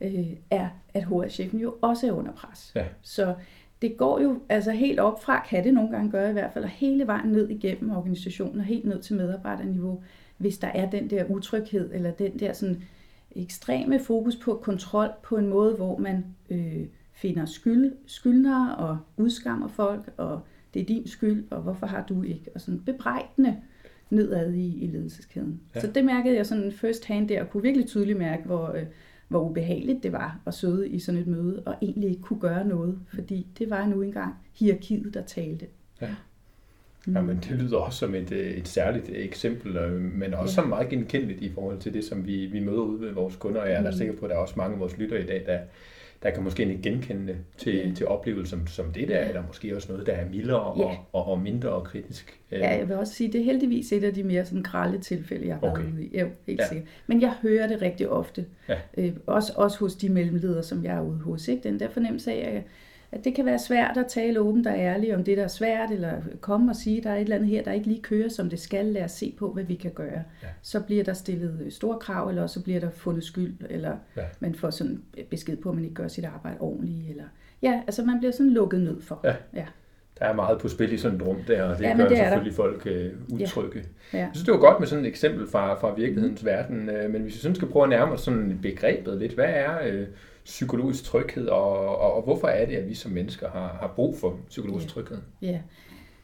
øh, 0.00 0.26
er, 0.50 0.68
at 0.94 1.04
HR-chefen 1.04 1.60
jo 1.60 1.74
også 1.82 2.06
er 2.06 2.12
under 2.12 2.32
pres. 2.32 2.72
Ja. 2.76 2.84
Så 3.02 3.34
det 3.82 3.96
går 3.96 4.20
jo 4.20 4.40
altså 4.48 4.70
helt 4.70 5.00
op 5.00 5.22
fra, 5.22 5.46
kan 5.48 5.64
det 5.64 5.74
nogle 5.74 5.90
gange 5.90 6.10
gøre 6.10 6.30
i 6.30 6.32
hvert 6.32 6.52
fald, 6.52 6.64
og 6.64 6.70
hele 6.70 7.06
vejen 7.06 7.30
ned 7.30 7.48
igennem 7.48 7.96
organisationen 7.96 8.58
og 8.58 8.64
helt 8.64 8.84
ned 8.84 9.02
til 9.02 9.16
medarbejderniveau, 9.16 10.02
hvis 10.36 10.58
der 10.58 10.68
er 10.68 10.90
den 10.90 11.10
der 11.10 11.24
utryghed, 11.24 11.90
eller 11.94 12.10
den 12.10 12.38
der 12.38 12.52
sådan 12.52 12.82
ekstreme 13.36 14.00
fokus 14.00 14.36
på 14.36 14.54
kontrol 14.54 15.08
på 15.22 15.36
en 15.36 15.46
måde, 15.46 15.74
hvor 15.74 15.98
man 15.98 16.24
øh, 16.50 16.86
finder 17.20 17.44
skyld, 17.44 17.92
skyldnere 18.06 18.76
og 18.76 18.98
udskammer 19.16 19.68
folk, 19.68 20.10
og 20.16 20.40
det 20.74 20.82
er 20.82 20.86
din 20.86 21.08
skyld, 21.08 21.44
og 21.50 21.62
hvorfor 21.62 21.86
har 21.86 22.04
du 22.08 22.22
ikke? 22.22 22.50
Og 22.54 22.60
sådan 22.60 22.80
bebrejdende 22.80 23.56
nedad 24.10 24.52
i, 24.52 24.84
i 24.84 24.86
ledelseskæden. 24.86 25.60
Ja. 25.74 25.80
Så 25.80 25.86
det 25.86 26.04
mærkede 26.04 26.36
jeg 26.36 26.46
sådan 26.46 26.72
first 26.72 27.04
hand 27.04 27.28
der, 27.28 27.40
og 27.42 27.50
kunne 27.50 27.62
virkelig 27.62 27.86
tydeligt 27.86 28.18
mærke, 28.18 28.42
hvor, 28.44 28.72
øh, 28.72 28.86
hvor 29.28 29.50
ubehageligt 29.50 30.02
det 30.02 30.12
var 30.12 30.40
at 30.46 30.54
sidde 30.54 30.88
i 30.88 30.98
sådan 30.98 31.20
et 31.20 31.26
møde, 31.26 31.62
og 31.66 31.74
egentlig 31.82 32.10
ikke 32.10 32.22
kunne 32.22 32.40
gøre 32.40 32.66
noget, 32.68 32.98
fordi 33.14 33.46
det 33.58 33.70
var 33.70 33.86
nu 33.86 34.02
engang 34.02 34.34
hierarkiet, 34.52 35.14
der 35.14 35.22
talte. 35.22 35.66
Ja. 36.00 36.08
Mm. 37.06 37.16
Ja, 37.16 37.20
men 37.22 37.36
det 37.36 37.50
lyder 37.50 37.76
også 37.76 37.98
som 37.98 38.14
et, 38.14 38.32
øh, 38.32 38.50
et 38.50 38.68
særligt 38.68 39.10
eksempel, 39.12 39.76
øh, 39.76 40.00
men 40.00 40.34
også 40.34 40.52
ja. 40.52 40.62
som 40.62 40.68
meget 40.68 40.88
genkendeligt 40.88 41.42
i 41.42 41.52
forhold 41.52 41.78
til 41.78 41.94
det, 41.94 42.04
som 42.04 42.26
vi, 42.26 42.46
vi 42.46 42.60
møder 42.60 42.80
ude 42.80 43.00
ved 43.00 43.12
vores 43.12 43.36
kunder, 43.36 43.60
og 43.60 43.68
jeg 43.68 43.76
er 43.76 43.82
da 43.82 43.90
mm. 43.90 43.96
sikker 43.96 44.16
på, 44.16 44.24
at 44.24 44.30
der 44.30 44.36
er 44.36 44.40
også 44.40 44.54
mange 44.56 44.74
af 44.74 44.80
vores 44.80 44.98
lyttere 44.98 45.22
i 45.22 45.26
dag, 45.26 45.42
der, 45.46 45.58
der 46.22 46.30
kan 46.30 46.42
måske 46.42 46.62
ikke 46.62 46.82
genkende 46.82 47.36
til, 47.56 47.74
ja. 47.74 47.92
til 47.94 48.06
oplevelsen 48.06 48.66
som 48.66 48.92
det 48.92 49.08
der, 49.08 49.20
eller 49.20 49.42
måske 49.46 49.76
også 49.76 49.92
noget, 49.92 50.06
der 50.06 50.12
er 50.12 50.28
mildere 50.30 50.78
ja. 50.78 50.84
og, 50.84 50.96
og, 51.12 51.28
og 51.28 51.40
mindre 51.40 51.82
kritisk. 51.84 52.40
Ja, 52.50 52.78
jeg 52.78 52.88
vil 52.88 52.96
også 52.96 53.14
sige, 53.14 53.32
det 53.32 53.40
er 53.40 53.44
heldigvis 53.44 53.92
et 53.92 54.04
af 54.04 54.14
de 54.14 54.22
mere 54.22 54.44
sådan 54.44 54.62
grælde 54.62 54.98
tilfælde, 54.98 55.46
jeg 55.46 55.54
har 55.54 55.70
okay. 55.70 55.82
været 55.82 55.92
ude 55.92 56.04
i. 56.04 56.20
Jo, 56.20 56.28
helt 56.46 56.60
ja. 56.60 56.68
sikkert. 56.68 56.88
Men 57.06 57.20
jeg 57.20 57.34
hører 57.42 57.66
det 57.66 57.82
rigtig 57.82 58.08
ofte. 58.08 58.46
Ja. 58.68 58.78
Øh, 58.96 59.12
også, 59.26 59.52
også 59.56 59.78
hos 59.78 59.94
de 59.94 60.08
mellemledere, 60.08 60.62
som 60.62 60.84
jeg 60.84 60.96
er 60.96 61.02
ude 61.02 61.18
hos. 61.18 61.48
Ikke? 61.48 61.62
Den 61.62 61.80
der 61.80 61.88
fornemmelse 61.88 62.32
af, 62.32 62.56
at 62.56 62.62
at 63.12 63.24
det 63.24 63.34
kan 63.34 63.46
være 63.46 63.58
svært 63.58 63.96
at 63.96 64.06
tale 64.06 64.40
åbent 64.40 64.66
og 64.66 64.78
ærligt 64.78 65.14
om 65.14 65.24
det, 65.24 65.36
der 65.36 65.44
er 65.44 65.48
svært, 65.48 65.90
eller 65.90 66.12
komme 66.40 66.72
og 66.72 66.76
sige, 66.76 66.98
at 66.98 67.04
der 67.04 67.10
er 67.10 67.14
et 67.14 67.20
eller 67.20 67.36
andet 67.36 67.48
her, 67.48 67.62
der 67.62 67.72
ikke 67.72 67.86
lige 67.86 68.02
kører, 68.02 68.28
som 68.28 68.50
det 68.50 68.60
skal. 68.60 68.86
Lad 68.86 69.04
os 69.04 69.10
se 69.10 69.34
på, 69.38 69.52
hvad 69.52 69.64
vi 69.64 69.74
kan 69.74 69.90
gøre. 69.90 70.22
Ja. 70.42 70.48
Så 70.62 70.80
bliver 70.80 71.04
der 71.04 71.12
stillet 71.12 71.66
store 71.70 71.98
krav, 71.98 72.28
eller 72.28 72.46
så 72.46 72.62
bliver 72.62 72.80
der 72.80 72.90
fundet 72.90 73.24
skyld, 73.24 73.54
eller 73.70 73.96
ja. 74.16 74.22
man 74.40 74.54
får 74.54 74.70
sådan 74.70 75.02
besked 75.30 75.56
på, 75.56 75.68
at 75.68 75.74
man 75.74 75.84
ikke 75.84 75.94
gør 75.94 76.08
sit 76.08 76.24
arbejde 76.24 76.56
ordentligt. 76.60 77.10
Eller... 77.10 77.24
Ja, 77.62 77.82
altså 77.86 78.04
man 78.04 78.18
bliver 78.18 78.32
sådan 78.32 78.50
lukket 78.50 78.80
ned 78.80 79.00
for. 79.00 79.20
Ja. 79.24 79.34
ja. 79.54 79.66
Der 80.18 80.26
er 80.26 80.34
meget 80.34 80.58
på 80.60 80.68
spil 80.68 80.92
i 80.92 80.98
sådan 80.98 81.16
et 81.16 81.26
rum 81.26 81.36
der, 81.46 81.62
og 81.62 81.78
det 81.78 81.84
ja, 81.84 81.96
gør 81.96 82.08
det 82.08 82.18
selvfølgelig 82.18 82.54
folk 82.54 82.88
uh, 83.30 83.40
utrygge. 83.40 83.78
Ja. 84.12 84.18
Ja. 84.18 84.24
Jeg 84.24 84.30
synes, 84.32 84.44
det 84.44 84.52
var 84.52 84.60
godt 84.60 84.80
med 84.80 84.86
sådan 84.86 85.04
et 85.04 85.08
eksempel 85.08 85.48
fra, 85.48 85.74
fra 85.74 85.94
virkelighedens 85.94 86.42
mm. 86.42 86.46
verden, 86.46 86.88
uh, 86.88 87.10
men 87.10 87.22
hvis 87.22 87.34
vi 87.34 87.38
sådan 87.38 87.54
skal 87.54 87.68
prøve 87.68 87.82
at 87.82 87.88
nærme 87.88 88.12
os 88.12 88.20
sådan 88.20 88.58
begrebet 88.62 89.18
lidt, 89.18 89.32
hvad 89.32 89.48
er... 89.48 90.00
Uh, 90.00 90.06
psykologisk 90.44 91.04
tryghed, 91.04 91.48
og, 91.48 91.98
og, 91.98 92.14
og 92.14 92.22
hvorfor 92.22 92.48
er 92.48 92.66
det, 92.66 92.76
at 92.76 92.88
vi 92.88 92.94
som 92.94 93.12
mennesker 93.12 93.50
har, 93.50 93.78
har 93.80 93.92
brug 93.96 94.16
for 94.18 94.38
psykologisk 94.48 94.86
ja. 94.86 94.90
tryghed? 94.90 95.18
Ja, 95.42 95.60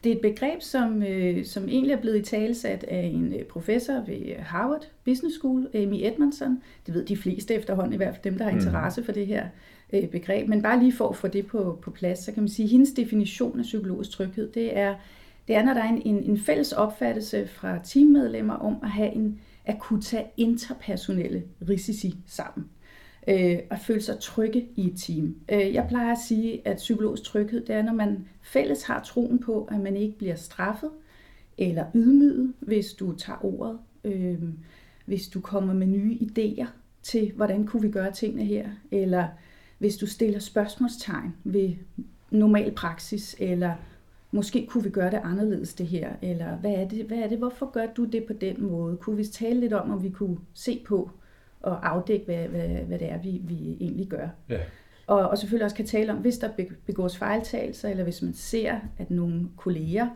det 0.03 0.11
er 0.11 0.15
et 0.15 0.21
begreb, 0.21 0.61
som, 0.61 1.03
øh, 1.03 1.45
som 1.45 1.69
egentlig 1.69 1.93
er 1.93 2.01
blevet 2.01 2.17
i 2.17 2.21
talsat 2.21 2.83
af 2.83 3.01
en 3.01 3.33
øh, 3.33 3.43
professor 3.43 3.93
ved 3.93 4.35
Harvard 4.39 4.87
Business 5.05 5.37
School, 5.37 5.67
Amy 5.73 5.95
Edmondson. 5.95 6.61
Det 6.85 6.93
ved 6.93 7.05
de 7.05 7.17
fleste 7.17 7.53
efterhånden, 7.53 7.93
i 7.93 7.97
hvert 7.97 8.13
fald 8.13 8.23
dem, 8.23 8.37
der 8.37 8.43
har 8.43 8.51
mm. 8.51 8.57
interesse 8.57 9.01
mm. 9.01 9.05
for 9.05 9.11
det 9.11 9.27
her 9.27 9.47
øh, 9.93 10.07
begreb. 10.07 10.47
Men 10.47 10.61
bare 10.61 10.79
lige 10.79 10.93
for 10.93 11.09
at 11.09 11.15
få 11.15 11.27
det 11.27 11.47
på, 11.47 11.79
på 11.81 11.91
plads, 11.91 12.19
så 12.19 12.31
kan 12.31 12.43
man 12.43 12.49
sige, 12.49 12.63
at 12.63 12.69
hendes 12.69 12.91
definition 12.91 13.59
af 13.59 13.63
psykologisk 13.63 14.11
tryghed, 14.11 14.51
det 14.51 14.77
er, 14.77 14.95
det 15.47 15.55
er, 15.55 15.63
når 15.63 15.73
der 15.73 15.83
er 15.83 15.89
en, 15.89 16.01
en, 16.05 16.23
en 16.23 16.37
fælles 16.37 16.71
opfattelse 16.71 17.47
fra 17.47 17.79
teammedlemmer 17.83 18.53
om 18.53 18.75
at 18.83 18.89
have 18.89 19.11
en 19.11 19.39
at 19.67 19.79
kunne 19.79 20.01
tage 20.01 20.25
interpersonelle 20.37 21.43
risici 21.69 22.15
sammen 22.25 22.67
øh, 23.27 23.59
at 23.69 23.79
føle 23.79 24.01
sig 24.01 24.19
trygge 24.19 24.67
i 24.75 24.87
et 24.87 24.99
team. 24.99 25.35
Øh, 25.51 25.73
jeg 25.73 25.85
plejer 25.89 26.11
at 26.11 26.17
sige, 26.27 26.67
at 26.67 26.77
psykologisk 26.77 27.23
tryghed, 27.23 27.65
det 27.65 27.75
er, 27.75 27.81
når 27.81 27.93
man 27.93 28.27
fælles 28.41 28.83
har 28.83 29.03
troen 29.03 29.39
på, 29.39 29.67
at 29.71 29.79
man 29.79 29.95
ikke 29.95 30.17
bliver 30.17 30.35
straffet 30.35 30.89
eller 31.57 31.85
ydmyget, 31.95 32.53
hvis 32.59 32.93
du 32.93 33.15
tager 33.15 33.45
ordet, 33.45 33.79
øh, 34.03 34.43
hvis 35.05 35.27
du 35.27 35.39
kommer 35.39 35.73
med 35.73 35.87
nye 35.87 36.17
idéer 36.21 36.67
til, 37.03 37.31
hvordan 37.35 37.65
kunne 37.65 37.81
vi 37.81 37.91
gøre 37.91 38.11
tingene 38.11 38.45
her, 38.45 38.69
eller 38.91 39.27
hvis 39.77 39.97
du 39.97 40.07
stiller 40.07 40.39
spørgsmålstegn 40.39 41.35
ved 41.43 41.73
normal 42.31 42.71
praksis, 42.71 43.35
eller 43.39 43.73
måske 44.31 44.67
kunne 44.69 44.83
vi 44.83 44.89
gøre 44.89 45.11
det 45.11 45.19
anderledes 45.23 45.73
det 45.73 45.87
her, 45.87 46.09
eller 46.21 46.55
hvad 46.55 46.71
er 46.71 46.87
det, 46.87 47.05
hvad 47.05 47.17
er 47.17 47.27
det, 47.27 47.37
hvorfor 47.37 47.71
gør 47.71 47.85
du 47.85 48.05
det 48.05 48.23
på 48.23 48.33
den 48.33 48.63
måde? 48.63 48.97
Kunne 48.97 49.17
vi 49.17 49.25
tale 49.25 49.59
lidt 49.59 49.73
om, 49.73 49.91
om 49.91 50.03
vi 50.03 50.09
kunne 50.09 50.37
se 50.53 50.83
på, 50.87 51.11
og 51.61 51.89
afdække, 51.89 52.25
hvad, 52.25 52.47
hvad, 52.47 52.67
hvad 52.67 52.99
det 52.99 53.11
er, 53.11 53.17
vi, 53.17 53.41
vi 53.43 53.77
egentlig 53.79 54.07
gør. 54.07 54.27
Ja. 54.49 54.59
Og, 55.07 55.29
og 55.29 55.37
selvfølgelig 55.37 55.65
også 55.65 55.75
kan 55.75 55.85
tale 55.85 56.11
om, 56.11 56.17
hvis 56.17 56.37
der 56.37 56.49
begås 56.85 57.17
fejltagelser, 57.17 57.89
eller 57.89 58.03
hvis 58.03 58.21
man 58.21 58.33
ser, 58.33 58.75
at 58.97 59.11
nogle 59.11 59.47
kolleger 59.57 60.07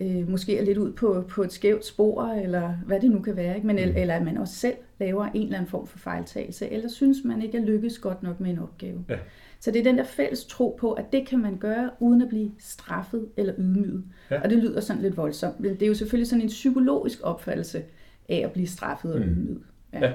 øh, 0.00 0.28
måske 0.28 0.58
er 0.58 0.64
lidt 0.64 0.78
ud 0.78 0.92
på, 0.92 1.24
på 1.28 1.42
et 1.42 1.52
skævt 1.52 1.84
spor, 1.84 2.24
eller 2.24 2.74
hvad 2.86 3.00
det 3.00 3.10
nu 3.10 3.20
kan 3.20 3.36
være, 3.36 3.54
ikke? 3.54 3.66
Men, 3.66 3.76
mm. 3.76 3.96
eller 3.96 4.14
at 4.14 4.22
man 4.22 4.36
også 4.38 4.54
selv 4.54 4.76
laver 5.00 5.24
en 5.24 5.42
eller 5.42 5.56
anden 5.56 5.70
form 5.70 5.86
for 5.86 5.98
fejltagelse, 5.98 6.70
eller 6.70 6.88
synes 6.88 7.18
man 7.24 7.42
ikke 7.42 7.58
er 7.58 7.64
lykkes 7.64 7.98
godt 7.98 8.22
nok 8.22 8.40
med 8.40 8.50
en 8.50 8.58
opgave. 8.58 9.04
Ja. 9.08 9.18
Så 9.60 9.70
det 9.70 9.78
er 9.80 9.84
den 9.84 9.98
der 9.98 10.04
fælles 10.04 10.44
tro 10.44 10.76
på, 10.80 10.92
at 10.92 11.12
det 11.12 11.28
kan 11.28 11.38
man 11.38 11.56
gøre, 11.56 11.90
uden 12.00 12.22
at 12.22 12.28
blive 12.28 12.50
straffet 12.58 13.28
eller 13.36 13.54
ydmyget. 13.58 14.04
Ja. 14.30 14.40
Og 14.40 14.50
det 14.50 14.58
lyder 14.58 14.80
sådan 14.80 15.02
lidt 15.02 15.16
voldsomt, 15.16 15.60
men 15.60 15.70
det 15.70 15.82
er 15.82 15.86
jo 15.86 15.94
selvfølgelig 15.94 16.28
sådan 16.28 16.42
en 16.42 16.48
psykologisk 16.48 17.18
opfattelse 17.22 17.82
af 18.28 18.42
at 18.44 18.52
blive 18.52 18.66
straffet 18.66 19.14
og 19.14 19.20
mm. 19.20 19.26
ydmyget. 19.26 19.62
Ja. 19.92 20.06
ja. 20.06 20.12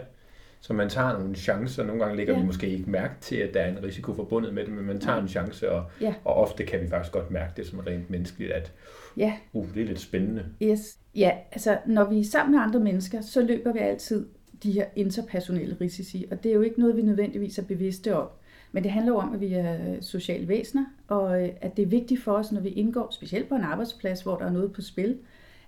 Så 0.62 0.74
man 0.74 0.90
tager 0.90 1.20
nogle 1.20 1.36
chancer. 1.36 1.84
Nogle 1.84 2.02
gange 2.02 2.18
lægger 2.18 2.34
ja. 2.34 2.40
vi 2.40 2.46
måske 2.46 2.70
ikke 2.70 2.90
mærke 2.90 3.14
til, 3.22 3.36
at 3.36 3.54
der 3.54 3.62
er 3.62 3.78
en 3.78 3.84
risiko 3.84 4.14
forbundet 4.14 4.54
med 4.54 4.66
det, 4.66 4.74
men 4.74 4.86
man 4.86 5.00
tager 5.00 5.16
ja. 5.16 5.22
en 5.22 5.28
chance, 5.28 5.72
og, 5.72 5.86
ja. 6.02 6.14
og 6.26 6.34
ofte 6.34 6.66
kan 6.66 6.82
vi 6.82 6.88
faktisk 6.88 7.14
godt 7.14 7.32
mærke 7.32 7.54
det 7.58 7.68
som 7.68 7.80
rent 7.80 8.10
menneskeligt, 8.10 8.52
at 8.52 8.72
ja. 9.18 9.34
uh, 9.54 9.74
det 9.74 9.82
er 9.82 9.86
lidt 9.86 10.00
spændende. 10.00 10.46
Yes. 10.64 10.98
Ja, 11.16 11.32
altså 11.52 11.78
når 11.86 12.10
vi 12.10 12.20
er 12.20 12.24
sammen 12.24 12.56
med 12.56 12.64
andre 12.64 12.80
mennesker, 12.80 13.22
så 13.22 13.42
løber 13.42 13.74
vi 13.74 13.80
altid 13.80 14.26
de 14.64 14.72
her 14.72 14.86
interpersonelle 14.96 15.78
risici, 15.82 16.26
og 16.32 16.44
det 16.44 16.50
er 16.50 16.56
jo 16.56 16.62
ikke 16.62 16.80
noget, 16.80 16.96
vi 16.96 17.02
nødvendigvis 17.02 17.58
er 17.58 17.64
bevidste 17.64 18.16
om. 18.16 18.28
Men 18.72 18.84
det 18.84 18.92
handler 18.92 19.12
jo 19.12 19.18
om, 19.18 19.34
at 19.34 19.42
vi 19.42 19.54
er 19.54 20.02
sociale 20.02 20.48
væsener, 20.48 20.86
og 21.08 21.44
øh, 21.44 21.50
at 21.62 21.78
det 21.78 21.84
er 21.84 21.88
vigtigt 21.88 22.24
for 22.24 22.32
os, 22.32 22.52
når 22.52 22.62
vi 22.62 22.70
indgår, 22.70 23.08
specielt 23.12 23.50
på 23.50 23.56
en 23.56 23.62
arbejdsplads, 23.62 24.22
hvor 24.22 24.38
der 24.38 24.46
er 24.46 24.52
noget 24.52 24.74
på 24.74 24.82
spil, 24.82 25.18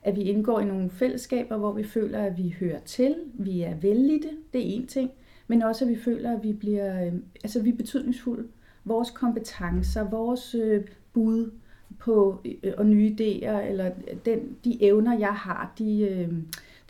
at 0.04 0.16
vi 0.16 0.22
indgår 0.22 0.60
i 0.60 0.66
nogle 0.66 0.90
fællesskaber, 0.90 1.58
hvor 1.58 1.72
vi 1.72 1.84
føler, 1.84 2.20
at 2.20 2.38
vi 2.38 2.56
hører 2.60 2.80
til, 2.80 3.16
vi 3.34 3.62
er 3.62 3.76
vellidte, 3.76 4.30
det 4.54 4.62
er 4.62 4.76
en 4.76 4.88
ting, 4.88 5.12
men 5.48 5.62
også 5.62 5.86
at 5.86 5.92
vi 5.92 5.96
føler, 5.96 6.38
at 6.38 6.44
vi 6.44 6.54
bliver, 6.54 7.06
øh, 7.06 7.14
altså 7.44 7.62
vi 7.62 7.70
er 7.70 7.78
betydningsfulde. 7.78 8.48
Vores 8.86 9.10
kompetencer, 9.10 10.10
vores 10.10 10.56
øh, 10.56 10.84
bud, 11.14 11.52
på 12.00 12.42
øh, 12.64 12.74
og 12.78 12.86
nye 12.86 13.16
idéer, 13.20 13.58
eller 13.70 13.92
den, 14.26 14.58
de 14.64 14.84
evner, 14.84 15.18
jeg 15.20 15.34
har, 15.34 15.74
de, 15.78 16.02
øh, 16.02 16.34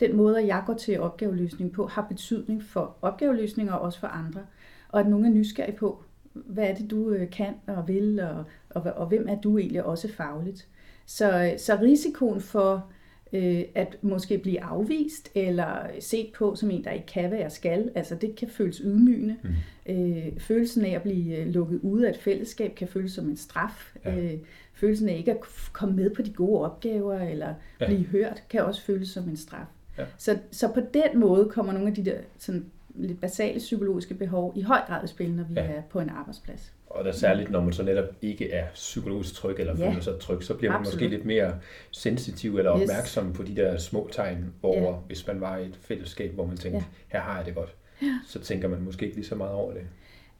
den 0.00 0.16
måde, 0.16 0.46
jeg 0.46 0.62
går 0.66 0.74
til 0.74 1.00
opgaveløsning 1.00 1.72
på, 1.72 1.86
har 1.86 2.02
betydning 2.02 2.62
for 2.62 2.96
opgaveløsning 3.02 3.72
og 3.72 3.80
også 3.80 4.00
for 4.00 4.06
andre. 4.06 4.40
Og 4.88 5.00
at 5.00 5.08
nogen 5.08 5.26
er 5.26 5.30
nysgerrige 5.30 5.76
på, 5.76 6.02
hvad 6.32 6.64
er 6.64 6.74
det, 6.74 6.90
du 6.90 7.10
øh, 7.10 7.30
kan 7.30 7.54
og 7.66 7.88
vil, 7.88 8.20
og, 8.20 8.44
og, 8.70 8.92
og 8.96 9.06
hvem 9.06 9.28
er 9.28 9.40
du 9.40 9.58
egentlig 9.58 9.84
også 9.84 10.12
fagligt. 10.12 10.68
Så, 11.06 11.44
øh, 11.44 11.58
så 11.58 11.78
risikoen 11.82 12.40
for 12.40 12.90
øh, 13.34 13.64
at 13.74 13.96
måske 14.02 14.38
blive 14.38 14.62
afvist 14.62 15.30
eller 15.34 15.86
set 16.00 16.32
på 16.38 16.54
som 16.54 16.70
en, 16.70 16.84
der 16.84 16.90
ikke 16.90 17.06
kan, 17.06 17.28
hvad 17.28 17.38
jeg 17.38 17.52
skal, 17.52 17.90
altså 17.94 18.14
det 18.14 18.36
kan 18.36 18.48
føles 18.48 18.76
ydmygende. 18.76 19.36
Mm. 19.42 19.50
Øh, 19.94 20.40
følelsen 20.40 20.84
af 20.84 20.90
at 20.90 21.02
blive 21.02 21.36
øh, 21.36 21.46
lukket 21.46 21.80
ude 21.82 22.06
af 22.08 22.10
et 22.10 22.18
fællesskab 22.18 22.74
kan 22.74 22.88
føles 22.88 23.12
som 23.12 23.28
en 23.28 23.36
straf. 23.36 23.94
Ja. 24.04 24.16
Øh, 24.16 24.38
følelsen 24.74 25.08
af 25.08 25.16
ikke 25.16 25.30
at 25.30 25.38
komme 25.72 25.96
med 25.96 26.10
på 26.10 26.22
de 26.22 26.32
gode 26.32 26.60
opgaver 26.60 27.20
eller 27.20 27.54
ja. 27.80 27.86
blive 27.86 28.04
hørt, 28.04 28.42
kan 28.50 28.64
også 28.64 28.82
føles 28.82 29.08
som 29.08 29.28
en 29.28 29.36
straf. 29.36 29.66
Ja. 29.98 30.04
Så, 30.18 30.38
så 30.50 30.68
på 30.68 30.80
den 30.94 31.20
måde 31.20 31.48
kommer 31.50 31.72
nogle 31.72 31.88
af 31.88 31.94
de 31.94 32.04
der 32.04 32.18
sådan, 32.38 32.64
lidt 32.94 33.20
basale 33.20 33.58
psykologiske 33.58 34.14
behov 34.14 34.52
i 34.56 34.62
høj 34.62 34.80
grad 34.86 35.04
i 35.04 35.06
spil, 35.06 35.32
når 35.32 35.44
vi 35.44 35.54
ja. 35.54 35.60
er 35.60 35.82
på 35.82 36.00
en 36.00 36.08
arbejdsplads. 36.08 36.72
Og 36.94 37.04
der 37.04 37.12
særligt, 37.12 37.50
når 37.50 37.60
man 37.60 37.72
så 37.72 37.82
netop 37.82 38.04
ikke 38.22 38.50
er 38.50 38.66
psykologisk 38.74 39.34
tryg 39.34 39.56
eller 39.58 39.76
føler 39.76 39.92
ja. 39.92 40.00
sig 40.00 40.18
tryg, 40.20 40.42
så 40.42 40.54
bliver 40.54 40.72
man 40.72 40.80
Absolut. 40.80 41.02
måske 41.02 41.16
lidt 41.16 41.24
mere 41.24 41.58
sensitiv 41.90 42.58
eller 42.58 42.70
opmærksom 42.70 43.28
yes. 43.28 43.36
på 43.36 43.42
de 43.42 43.56
der 43.56 43.78
små 43.78 44.08
tegn 44.12 44.52
over, 44.62 44.90
ja. 44.90 44.96
hvis 45.06 45.26
man 45.26 45.40
var 45.40 45.56
i 45.56 45.66
et 45.66 45.78
fællesskab, 45.80 46.34
hvor 46.34 46.46
man 46.46 46.56
tænkte, 46.56 46.78
ja. 46.78 46.84
her 47.08 47.20
har 47.20 47.36
jeg 47.36 47.46
det 47.46 47.54
godt. 47.54 47.74
Ja. 48.02 48.18
Så 48.26 48.40
tænker 48.40 48.68
man 48.68 48.82
måske 48.82 49.04
ikke 49.04 49.16
lige 49.16 49.26
så 49.26 49.34
meget 49.34 49.52
over 49.52 49.72
det. 49.72 49.82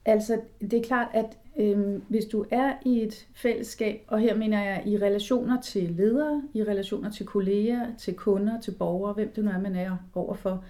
Altså, 0.05 0.41
det 0.61 0.73
er 0.73 0.83
klart, 0.83 1.07
at 1.13 1.37
øhm, 1.57 2.03
hvis 2.07 2.25
du 2.25 2.45
er 2.51 2.73
i 2.85 3.01
et 3.01 3.27
fællesskab, 3.35 4.01
og 4.07 4.19
her 4.19 4.35
mener 4.35 4.63
jeg 4.63 4.83
i 4.85 4.97
relationer 4.97 5.61
til 5.61 5.83
ledere, 5.83 6.43
i 6.53 6.63
relationer 6.63 7.11
til 7.11 7.25
kolleger, 7.25 7.87
til 7.97 8.13
kunder, 8.13 8.61
til 8.61 8.71
borgere, 8.71 9.13
hvem 9.13 9.31
det 9.35 9.43
nu 9.43 9.51
er, 9.51 9.59
man 9.59 9.75
er 9.75 9.97
overfor, 10.15 10.63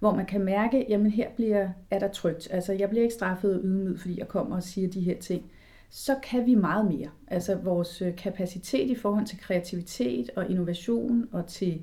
hvor 0.00 0.14
man 0.14 0.26
kan 0.26 0.40
mærke, 0.40 0.86
jamen 0.88 1.10
her 1.10 1.28
bliver, 1.36 1.68
er 1.90 1.98
der 1.98 2.08
trygt. 2.08 2.48
Altså 2.50 2.72
jeg 2.72 2.88
bliver 2.88 3.02
ikke 3.02 3.14
straffet 3.14 3.54
og 3.54 3.60
ydmyget, 3.64 4.00
fordi 4.00 4.18
jeg 4.18 4.28
kommer 4.28 4.56
og 4.56 4.62
siger 4.62 4.88
de 4.88 5.00
her 5.00 5.18
ting. 5.18 5.50
Så 5.90 6.16
kan 6.22 6.46
vi 6.46 6.54
meget 6.54 6.84
mere. 6.84 7.08
Altså 7.28 7.54
vores 7.54 8.02
øh, 8.02 8.16
kapacitet 8.16 8.90
i 8.90 8.94
forhold 8.94 9.26
til 9.26 9.40
kreativitet 9.40 10.30
og 10.36 10.50
innovation 10.50 11.28
og 11.32 11.46
til 11.46 11.80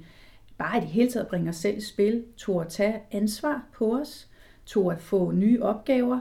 bare 0.57 0.77
i 0.77 0.81
det 0.81 0.89
hele 0.89 1.11
taget 1.11 1.27
bringe 1.27 1.49
os 1.49 1.55
selv 1.55 1.77
i 1.77 1.81
spil, 1.81 2.23
to 2.37 2.59
at 2.59 2.67
tage 2.67 3.01
ansvar 3.11 3.65
på 3.73 3.99
os, 3.99 4.27
to 4.65 4.89
at 4.89 5.01
få 5.01 5.31
nye 5.31 5.61
opgaver, 5.61 6.19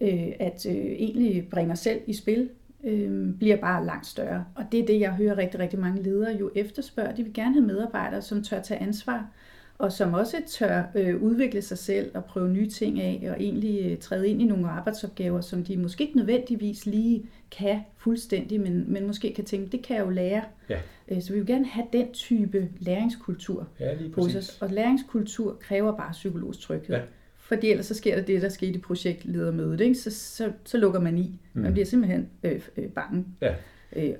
øh, 0.00 0.32
at 0.40 0.66
øh, 0.66 0.74
egentlig 0.74 1.48
bringe 1.50 1.72
os 1.72 1.78
selv 1.78 2.00
i 2.06 2.12
spil, 2.12 2.50
øh, 2.84 3.34
bliver 3.34 3.56
bare 3.56 3.84
langt 3.84 4.06
større. 4.06 4.44
Og 4.54 4.64
det 4.72 4.80
er 4.80 4.86
det, 4.86 5.00
jeg 5.00 5.12
hører 5.12 5.38
rigtig, 5.38 5.60
rigtig 5.60 5.78
mange 5.78 6.02
ledere 6.02 6.36
jo 6.36 6.50
efterspørger. 6.54 7.14
De 7.14 7.22
vil 7.22 7.34
gerne 7.34 7.54
have 7.54 7.66
medarbejdere, 7.66 8.22
som 8.22 8.42
tør 8.42 8.60
tage 8.60 8.80
ansvar, 8.80 9.30
og 9.78 9.92
som 9.92 10.14
også 10.14 10.36
tør 10.48 10.82
øh, 10.94 11.22
udvikle 11.22 11.62
sig 11.62 11.78
selv 11.78 12.10
og 12.14 12.24
prøve 12.24 12.48
nye 12.48 12.70
ting 12.70 13.00
af, 13.00 13.28
og 13.30 13.42
egentlig 13.42 13.92
øh, 13.92 13.98
træde 13.98 14.28
ind 14.28 14.42
i 14.42 14.44
nogle 14.44 14.68
arbejdsopgaver, 14.68 15.40
som 15.40 15.64
de 15.64 15.76
måske 15.76 16.04
ikke 16.04 16.16
nødvendigvis 16.16 16.86
lige 16.86 17.26
kan 17.50 17.80
fuldstændig, 17.96 18.60
men, 18.60 18.92
men 18.92 19.06
måske 19.06 19.34
kan 19.34 19.44
tænke, 19.44 19.72
det 19.72 19.82
kan 19.82 19.96
jeg 19.96 20.04
jo 20.04 20.10
lære. 20.10 20.42
Ja. 20.68 20.78
Øh, 21.08 21.22
så 21.22 21.32
vi 21.32 21.38
vil 21.38 21.46
gerne 21.46 21.66
have 21.66 21.86
den 21.92 22.12
type 22.12 22.68
læringskultur 22.78 23.68
ja, 23.80 23.94
lige 23.94 24.14
hos 24.14 24.34
os. 24.34 24.58
Og 24.60 24.70
læringskultur 24.70 25.56
kræver 25.60 25.96
bare 25.96 26.12
psykologisk 26.12 26.60
tryghed. 26.60 26.96
Ja. 26.96 27.02
Fordi 27.36 27.70
ellers 27.70 27.86
så 27.86 27.94
sker 27.94 28.16
der 28.16 28.22
det, 28.22 28.42
der 28.42 28.48
skete 28.48 28.72
i 28.72 28.78
projektledermødet. 28.78 29.80
Ikke? 29.80 29.94
Så, 29.94 30.10
så, 30.10 30.52
så 30.64 30.78
lukker 30.78 31.00
man 31.00 31.18
i. 31.18 31.40
Mm. 31.52 31.62
Man 31.62 31.72
bliver 31.72 31.86
simpelthen 31.86 32.28
øh, 32.42 32.60
øh, 32.76 32.88
bange. 32.88 33.24
Ja. 33.40 33.54
Øh, 33.96 34.14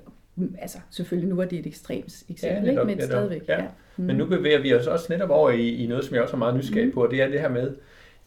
altså 0.61 0.77
selvfølgelig 0.89 1.29
nu 1.29 1.35
var 1.35 1.45
det 1.45 1.59
et 1.59 1.67
ekstremt 1.67 2.23
eksempel, 2.29 2.63
ja, 2.63 2.71
netop, 2.71 2.71
ikke? 2.71 2.85
men 2.85 2.97
netop. 2.97 3.09
stadigvæk. 3.09 3.47
Ja. 3.47 3.61
Ja. 3.61 3.67
Mm. 3.97 4.03
Men 4.03 4.15
nu 4.15 4.25
bevæger 4.25 4.61
vi 4.61 4.73
os 4.73 4.87
også 4.87 5.05
netop 5.09 5.29
over 5.29 5.49
i, 5.49 5.69
i 5.69 5.87
noget, 5.87 6.05
som 6.05 6.15
jeg 6.15 6.23
også 6.23 6.35
er 6.35 6.39
meget 6.39 6.55
nysgerrig 6.55 6.87
mm. 6.87 6.93
på, 6.93 7.03
og 7.03 7.11
det 7.11 7.21
er 7.21 7.27
det 7.27 7.39
her 7.39 7.49
med, 7.49 7.75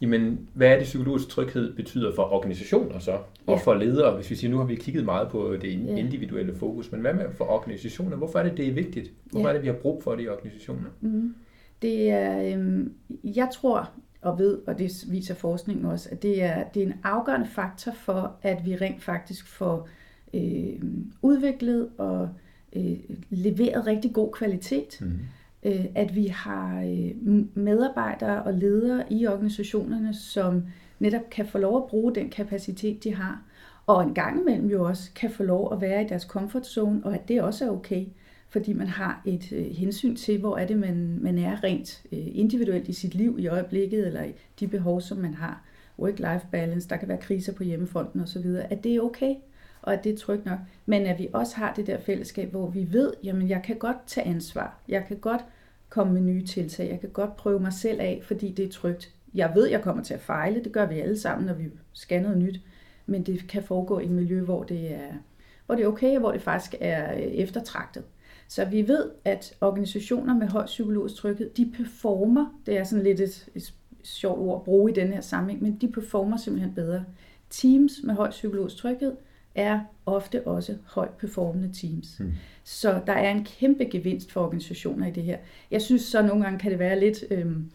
jamen, 0.01 0.49
hvad 0.53 0.67
er 0.67 0.75
det 0.75 0.83
psykologisk 0.83 1.29
tryghed 1.29 1.73
betyder 1.73 2.15
for 2.15 2.33
organisationer 2.33 2.99
så, 2.99 3.11
og 3.11 3.21
ja. 3.47 3.55
for 3.55 3.73
ledere, 3.73 4.15
hvis 4.15 4.29
vi 4.29 4.35
siger, 4.35 4.51
nu 4.51 4.57
har 4.57 4.65
vi 4.65 4.75
kigget 4.75 5.05
meget 5.05 5.27
på 5.27 5.55
det 5.61 5.69
individuelle 5.97 6.55
fokus, 6.55 6.91
men 6.91 7.01
hvad 7.01 7.13
med 7.13 7.25
for 7.37 7.45
organisationer? 7.45 8.17
Hvorfor 8.17 8.39
er 8.39 8.43
det, 8.43 8.57
det 8.57 8.67
er 8.67 8.73
vigtigt? 8.73 9.11
Hvorfor 9.31 9.47
ja. 9.47 9.49
er 9.49 9.53
det, 9.53 9.61
vi 9.61 9.67
har 9.67 9.75
brug 9.75 10.03
for 10.03 10.15
det 10.15 10.23
i 10.23 10.27
organisationer? 10.27 10.89
Mm. 11.01 11.35
Det 11.81 12.09
er, 12.09 12.53
øhm, 12.53 12.93
jeg 13.23 13.49
tror 13.53 13.89
og 14.21 14.39
ved, 14.39 14.59
og 14.67 14.79
det 14.79 14.91
viser 15.09 15.35
forskningen 15.35 15.85
også, 15.85 16.09
at 16.11 16.23
det 16.23 16.43
er, 16.43 16.63
det 16.73 16.83
er 16.83 16.87
en 16.87 16.93
afgørende 17.03 17.47
faktor 17.47 17.91
for, 17.91 18.35
at 18.41 18.65
vi 18.65 18.75
rent 18.75 19.03
faktisk 19.03 19.47
får 19.47 19.77
øh, 19.77 20.00
udviklet 21.21 21.89
og 21.97 22.29
øh, 22.75 22.97
leveret 23.29 23.87
rigtig 23.87 24.13
god 24.13 24.31
kvalitet. 24.31 24.97
Mm. 25.01 25.19
Øh, 25.63 25.85
at 25.95 26.15
vi 26.15 26.27
har 26.27 26.81
øh, 26.81 27.45
medarbejdere 27.53 28.43
og 28.43 28.53
ledere 28.53 29.13
i 29.13 29.27
organisationerne, 29.27 30.13
som 30.13 30.63
netop 30.99 31.29
kan 31.31 31.45
få 31.45 31.57
lov 31.57 31.77
at 31.77 31.89
bruge 31.89 32.15
den 32.15 32.29
kapacitet, 32.29 33.03
de 33.03 33.15
har. 33.15 33.41
Og 33.87 34.03
en 34.03 34.13
gang 34.13 34.41
imellem 34.41 34.69
jo 34.69 34.87
også 34.87 35.11
kan 35.15 35.31
få 35.31 35.43
lov 35.43 35.73
at 35.73 35.81
være 35.81 36.03
i 36.03 36.07
deres 36.07 36.23
comfort 36.23 36.67
zone, 36.67 37.01
og 37.03 37.13
at 37.13 37.27
det 37.27 37.41
også 37.41 37.65
er 37.65 37.69
okay 37.69 38.05
fordi 38.51 38.73
man 38.73 38.87
har 38.87 39.21
et 39.25 39.51
øh, 39.51 39.65
hensyn 39.65 40.15
til, 40.15 40.39
hvor 40.39 40.57
er 40.57 40.67
det, 40.67 40.77
man, 40.77 41.17
man 41.21 41.37
er 41.37 41.63
rent 41.63 42.03
øh, 42.11 42.27
individuelt 42.31 42.87
i 42.87 42.93
sit 42.93 43.15
liv 43.15 43.35
i 43.39 43.47
øjeblikket, 43.47 44.07
eller 44.07 44.23
i 44.23 44.31
de 44.59 44.67
behov, 44.67 45.01
som 45.01 45.17
man 45.17 45.33
har. 45.33 45.63
Work-life 45.99 46.45
balance, 46.51 46.89
der 46.89 46.97
kan 46.97 47.07
være 47.07 47.17
kriser 47.17 47.53
på 47.53 47.63
hjemmefronten 47.63 48.21
osv., 48.21 48.45
at 48.69 48.83
det 48.83 48.95
er 48.95 49.01
okay 49.01 49.35
og 49.81 49.93
at 49.93 50.03
det 50.03 50.11
er 50.11 50.17
trygt 50.17 50.45
nok. 50.45 50.59
Men 50.85 51.05
at 51.05 51.19
vi 51.19 51.27
også 51.33 51.55
har 51.55 51.73
det 51.73 51.87
der 51.87 51.97
fællesskab, 51.99 52.51
hvor 52.51 52.69
vi 52.69 52.87
ved, 52.91 53.13
jamen 53.23 53.49
jeg 53.49 53.61
kan 53.63 53.77
godt 53.77 53.97
tage 54.07 54.27
ansvar. 54.27 54.79
Jeg 54.87 55.05
kan 55.07 55.17
godt 55.17 55.41
komme 55.89 56.13
med 56.13 56.21
nye 56.21 56.45
tiltag. 56.45 56.89
Jeg 56.89 56.99
kan 56.99 57.09
godt 57.09 57.35
prøve 57.35 57.59
mig 57.59 57.73
selv 57.73 58.01
af, 58.01 58.21
fordi 58.23 58.51
det 58.51 58.65
er 58.65 58.69
trygt. 58.69 59.13
Jeg 59.33 59.51
ved, 59.55 59.67
jeg 59.67 59.81
kommer 59.81 60.03
til 60.03 60.13
at 60.13 60.19
fejle. 60.19 60.63
Det 60.63 60.71
gør 60.71 60.85
vi 60.85 60.99
alle 60.99 61.19
sammen, 61.19 61.47
når 61.47 61.53
vi 61.53 61.65
skal 61.93 62.21
noget 62.21 62.37
nyt. 62.37 62.59
Men 63.05 63.23
det 63.23 63.47
kan 63.47 63.63
foregå 63.63 63.99
i 63.99 64.05
et 64.05 64.11
miljø, 64.11 64.41
hvor 64.41 64.63
det 64.63 64.93
er, 64.93 65.11
hvor 65.65 65.75
det 65.75 65.83
er 65.83 65.87
okay, 65.87 66.13
og 66.13 66.19
hvor 66.19 66.31
det 66.31 66.41
faktisk 66.41 66.75
er 66.79 67.13
øh, 67.13 67.19
eftertragtet. 67.21 68.03
Så 68.47 68.65
vi 68.65 68.87
ved, 68.87 69.09
at 69.25 69.55
organisationer 69.61 70.33
med 70.33 70.47
høj 70.47 70.65
psykologisk 70.65 71.15
tryghed, 71.15 71.49
de 71.49 71.73
performer, 71.77 72.61
det 72.65 72.77
er 72.77 72.83
sådan 72.83 73.03
lidt 73.03 73.19
et, 73.19 73.49
et 73.55 73.73
sjovt 74.03 74.39
ord 74.39 74.59
at 74.59 74.63
bruge 74.63 74.91
i 74.91 74.93
den 74.93 75.13
her 75.13 75.21
sammenhæng, 75.21 75.63
men 75.63 75.77
de 75.81 75.91
performer 75.91 76.37
simpelthen 76.37 76.73
bedre. 76.73 77.05
Teams 77.49 77.93
med 78.03 78.15
høj 78.15 78.29
psykologisk 78.29 78.77
tryghed, 78.77 79.15
er 79.55 79.79
ofte 80.05 80.47
også 80.47 80.77
højt 80.85 81.09
performende 81.09 81.73
teams. 81.73 82.19
Mm. 82.19 82.31
Så 82.63 83.01
der 83.07 83.13
er 83.13 83.31
en 83.31 83.45
kæmpe 83.45 83.85
gevinst 83.85 84.31
for 84.31 84.41
organisationer 84.41 85.07
i 85.07 85.11
det 85.11 85.23
her. 85.23 85.37
Jeg 85.71 85.81
synes 85.81 86.01
så 86.01 86.21
nogle 86.21 86.43
gange 86.43 86.59
kan 86.59 86.71
det 86.71 86.79
være 86.79 86.99
lidt... 86.99 87.23
Øhm, 87.31 87.71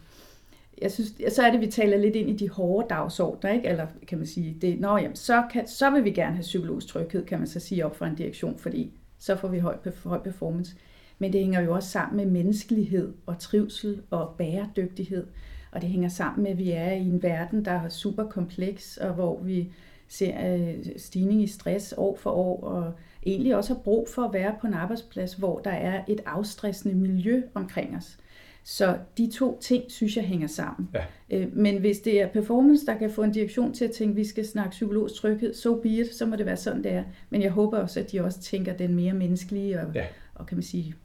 jeg 0.81 0.91
synes, 0.91 1.13
så 1.29 1.43
er 1.43 1.51
det, 1.51 1.61
vi 1.61 1.67
taler 1.67 1.97
lidt 1.97 2.15
ind 2.15 2.29
i 2.29 2.33
de 2.33 2.49
hårde 2.49 2.87
dagsordner, 2.89 3.51
ikke? 3.51 3.67
eller 3.67 3.87
kan 4.07 4.17
man 4.17 4.27
sige, 4.27 4.57
det, 4.61 4.79
nå, 4.79 4.97
jamen, 4.97 5.15
så, 5.15 5.43
kan, 5.51 5.67
så 5.67 5.89
vil 5.89 6.03
vi 6.03 6.11
gerne 6.11 6.35
have 6.35 6.41
psykologisk 6.41 6.87
tryghed, 6.87 7.25
kan 7.25 7.39
man 7.39 7.47
så 7.47 7.59
sige 7.59 7.85
op 7.85 7.95
for 7.95 8.05
en 8.05 8.15
direktion, 8.15 8.57
fordi 8.57 8.91
så 9.19 9.35
får 9.35 9.47
vi 9.47 9.59
høj, 9.59 9.77
høj 10.03 10.19
performance. 10.19 10.75
Men 11.19 11.33
det 11.33 11.41
hænger 11.41 11.61
jo 11.61 11.75
også 11.75 11.89
sammen 11.89 12.17
med 12.17 12.25
menneskelighed 12.25 13.13
og 13.25 13.39
trivsel 13.39 14.01
og 14.09 14.35
bæredygtighed. 14.37 15.27
Og 15.71 15.81
det 15.81 15.89
hænger 15.89 16.09
sammen 16.09 16.43
med, 16.43 16.51
at 16.51 16.57
vi 16.57 16.71
er 16.71 16.91
i 16.91 17.01
en 17.01 17.23
verden, 17.23 17.65
der 17.65 17.71
er 17.71 17.89
super 17.89 18.23
kompleks, 18.23 18.97
og 18.97 19.13
hvor 19.13 19.41
vi 19.41 19.71
ser 20.07 20.73
stigning 20.97 21.43
i 21.43 21.47
stress 21.47 21.93
år 21.97 22.15
for 22.15 22.31
år, 22.31 22.63
og 22.63 22.93
egentlig 23.25 23.55
også 23.55 23.73
har 23.73 23.81
brug 23.81 24.07
for 24.09 24.21
at 24.21 24.33
være 24.33 24.55
på 24.61 24.67
en 24.67 24.73
arbejdsplads, 24.73 25.33
hvor 25.33 25.59
der 25.59 25.71
er 25.71 26.03
et 26.07 26.21
afstressende 26.25 26.95
miljø 26.95 27.41
omkring 27.53 27.95
os. 27.95 28.17
Så 28.63 28.97
de 29.17 29.31
to 29.31 29.59
ting, 29.61 29.83
synes 29.87 30.17
jeg, 30.17 30.23
hænger 30.23 30.47
sammen. 30.47 30.89
Ja. 30.93 31.03
Øh, 31.29 31.55
men 31.57 31.77
hvis 31.77 31.99
det 31.99 32.21
er 32.21 32.27
performance, 32.27 32.85
der 32.85 32.97
kan 32.97 33.11
få 33.11 33.23
en 33.23 33.31
direktion 33.31 33.73
til 33.73 33.85
at 33.85 33.91
tænke, 33.91 34.11
at 34.11 34.17
vi 34.17 34.25
skal 34.25 34.45
snakke 34.45 34.69
psykologisk 34.69 35.15
tryghed, 35.15 35.53
so 35.53 35.81
be 35.81 35.89
it, 35.89 36.15
så 36.15 36.25
må 36.25 36.35
det 36.35 36.45
være 36.45 36.57
sådan, 36.57 36.83
det 36.83 36.91
er. 36.91 37.03
Men 37.29 37.41
jeg 37.41 37.51
håber 37.51 37.77
også, 37.77 37.99
at 37.99 38.11
de 38.11 38.23
også 38.23 38.41
tænker 38.41 38.73
den 38.73 38.95
mere 38.95 39.13
menneskelige 39.13 39.81
og, 39.81 39.93
ja. 39.95 40.05
og 40.35 40.45
kan 40.45 40.57
man 40.57 40.63
sige, 40.63 40.95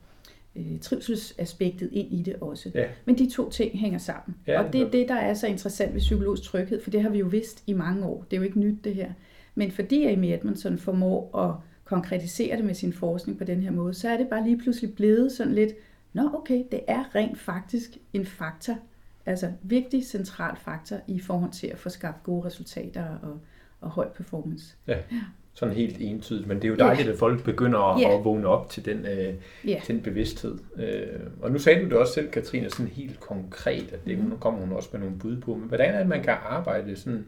øh, 0.57 0.81
trivselsaspektet 0.81 1.89
ind 1.93 2.13
i 2.13 2.23
det 2.23 2.37
også. 2.41 2.71
Ja. 2.75 2.85
Men 3.05 3.19
de 3.19 3.31
to 3.31 3.51
ting 3.51 3.79
hænger 3.79 3.99
sammen. 3.99 4.37
Ja, 4.47 4.63
og 4.63 4.73
det 4.73 4.81
er 4.81 4.91
det, 4.91 5.09
der 5.09 5.15
er 5.15 5.35
så 5.35 5.47
interessant 5.47 5.95
ved 5.95 6.01
psykologisk 6.01 6.43
tryghed, 6.43 6.83
for 6.83 6.91
det 6.91 7.03
har 7.03 7.11
vi 7.11 7.19
jo 7.19 7.27
vidst 7.27 7.65
i 7.67 7.73
mange 7.73 8.07
år. 8.07 8.27
Det 8.31 8.37
er 8.37 8.41
jo 8.41 8.45
ikke 8.45 8.61
nyt, 8.61 8.85
det 8.85 8.95
her. 8.95 9.13
Men 9.55 9.71
fordi 9.71 10.05
Amy 10.05 10.25
Edmondson 10.25 10.79
formår 10.79 11.39
at 11.39 11.55
konkretisere 11.85 12.57
det 12.57 12.65
med 12.65 12.75
sin 12.75 12.93
forskning 12.93 13.39
på 13.39 13.45
den 13.45 13.63
her 13.63 13.71
måde, 13.71 13.95
så 13.95 14.09
er 14.09 14.17
det 14.17 14.29
bare 14.29 14.45
lige 14.45 14.59
pludselig 14.59 14.95
blevet 14.95 15.33
sådan 15.33 15.55
lidt, 15.55 15.73
nå 16.13 16.31
okay, 16.35 16.65
det 16.73 16.81
er 16.89 17.15
rent 17.15 17.39
faktisk 17.39 17.91
en 18.13 18.27
faktor, 18.27 18.79
altså 19.27 19.53
vigtig 19.63 20.07
central 20.07 20.57
faktor 20.57 20.97
i 21.07 21.21
forhold 21.21 21.51
til 21.51 21.67
at 21.67 21.79
få 21.79 21.89
skabt 21.89 22.23
gode 22.23 22.47
resultater 22.47 23.19
og, 23.23 23.41
og 23.81 23.91
høj 23.91 24.09
performance. 24.09 24.77
Ja. 24.87 24.97
ja 24.97 25.21
sådan 25.55 25.75
helt 25.75 25.97
entydigt, 26.01 26.49
men 26.49 26.57
det 26.57 26.65
er 26.65 26.69
jo 26.69 26.75
dejligt, 26.75 27.07
yeah. 27.07 27.13
at 27.13 27.19
folk 27.19 27.45
begynder 27.45 27.79
at, 27.79 28.01
yeah. 28.03 28.19
at 28.19 28.25
vågne 28.25 28.49
op 28.49 28.71
til 28.71 28.85
den, 28.85 29.07
øh, 29.07 29.35
yeah. 29.69 29.87
den 29.87 30.01
bevidsthed. 30.01 30.59
Øh, 30.79 31.21
og 31.43 31.51
nu 31.51 31.59
sagde 31.59 31.81
du 31.81 31.85
det 31.85 31.93
også 31.93 32.13
selv, 32.13 32.31
Katrine, 32.31 32.71
sådan 32.71 32.87
helt 32.87 33.21
konkret, 33.21 33.93
at 33.93 34.07
det, 34.07 34.19
mm. 34.19 34.25
nu 34.25 34.37
kommer 34.37 34.61
hun 34.61 34.73
også 34.73 34.89
med 34.93 35.01
nogle 35.01 35.19
bud 35.19 35.37
på, 35.37 35.55
men 35.55 35.69
hvordan 35.69 35.95
er 35.95 35.99
det, 35.99 36.09
man 36.09 36.23
kan 36.23 36.35
arbejde 36.49 36.97
sådan 36.97 37.25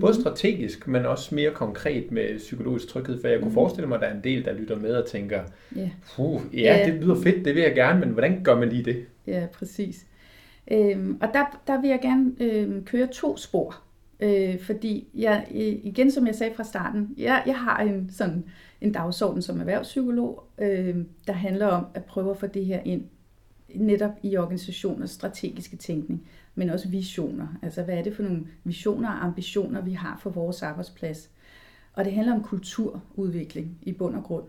Både 0.00 0.14
strategisk, 0.14 0.88
men 0.88 1.06
også 1.06 1.34
mere 1.34 1.50
konkret 1.50 2.12
med 2.12 2.38
psykologisk 2.38 2.88
tryghed, 2.88 3.20
for 3.20 3.28
jeg 3.28 3.38
kunne 3.38 3.48
mm. 3.48 3.54
forestille 3.54 3.88
mig, 3.88 3.94
at 3.96 4.00
der 4.00 4.06
er 4.06 4.14
en 4.14 4.24
del, 4.24 4.44
der 4.44 4.52
lytter 4.52 4.76
med 4.76 4.94
og 4.94 5.06
tænker, 5.06 5.40
yeah. 5.76 5.88
Puh, 6.16 6.40
ja, 6.52 6.58
yeah. 6.58 6.92
det 6.92 7.02
lyder 7.02 7.14
fedt, 7.22 7.44
det 7.44 7.54
vil 7.54 7.62
jeg 7.62 7.74
gerne, 7.74 8.00
men 8.00 8.08
hvordan 8.08 8.44
gør 8.44 8.58
man 8.58 8.68
lige 8.68 8.84
det? 8.84 9.04
Ja, 9.26 9.46
præcis. 9.52 10.06
Øhm, 10.70 11.18
og 11.22 11.28
der, 11.34 11.60
der 11.66 11.80
vil 11.80 11.90
jeg 11.90 12.00
gerne 12.02 12.32
øhm, 12.40 12.84
køre 12.84 13.06
to 13.06 13.36
spor. 13.36 13.76
Øh, 14.20 14.60
fordi 14.60 15.08
jeg, 15.14 15.46
igen 15.84 16.10
som 16.10 16.26
jeg 16.26 16.34
sagde 16.34 16.54
fra 16.54 16.64
starten, 16.64 17.14
jeg, 17.18 17.42
jeg 17.46 17.58
har 17.58 17.78
en, 17.78 18.10
sådan, 18.10 18.44
en 18.80 18.92
dagsorden 18.92 19.42
som 19.42 19.60
erhvervspsykolog, 19.60 20.44
øh, 20.58 20.96
der 21.26 21.32
handler 21.32 21.66
om 21.66 21.86
at 21.94 22.04
prøve 22.04 22.30
at 22.30 22.36
få 22.36 22.46
det 22.46 22.64
her 22.64 22.80
ind 22.84 23.04
netop 23.74 24.12
i 24.22 24.36
organisationers 24.36 25.10
strategiske 25.10 25.76
tænkning, 25.76 26.26
men 26.54 26.70
også 26.70 26.88
visioner. 26.88 27.46
Altså 27.62 27.82
hvad 27.82 27.98
er 27.98 28.02
det 28.02 28.16
for 28.16 28.22
nogle 28.22 28.46
visioner 28.64 29.08
og 29.08 29.24
ambitioner, 29.24 29.80
vi 29.80 29.92
har 29.92 30.18
for 30.22 30.30
vores 30.30 30.62
arbejdsplads? 30.62 31.30
Og 31.92 32.04
det 32.04 32.12
handler 32.12 32.34
om 32.34 32.42
kulturudvikling 32.42 33.78
i 33.82 33.92
bund 33.92 34.16
og 34.16 34.24
grund. 34.24 34.44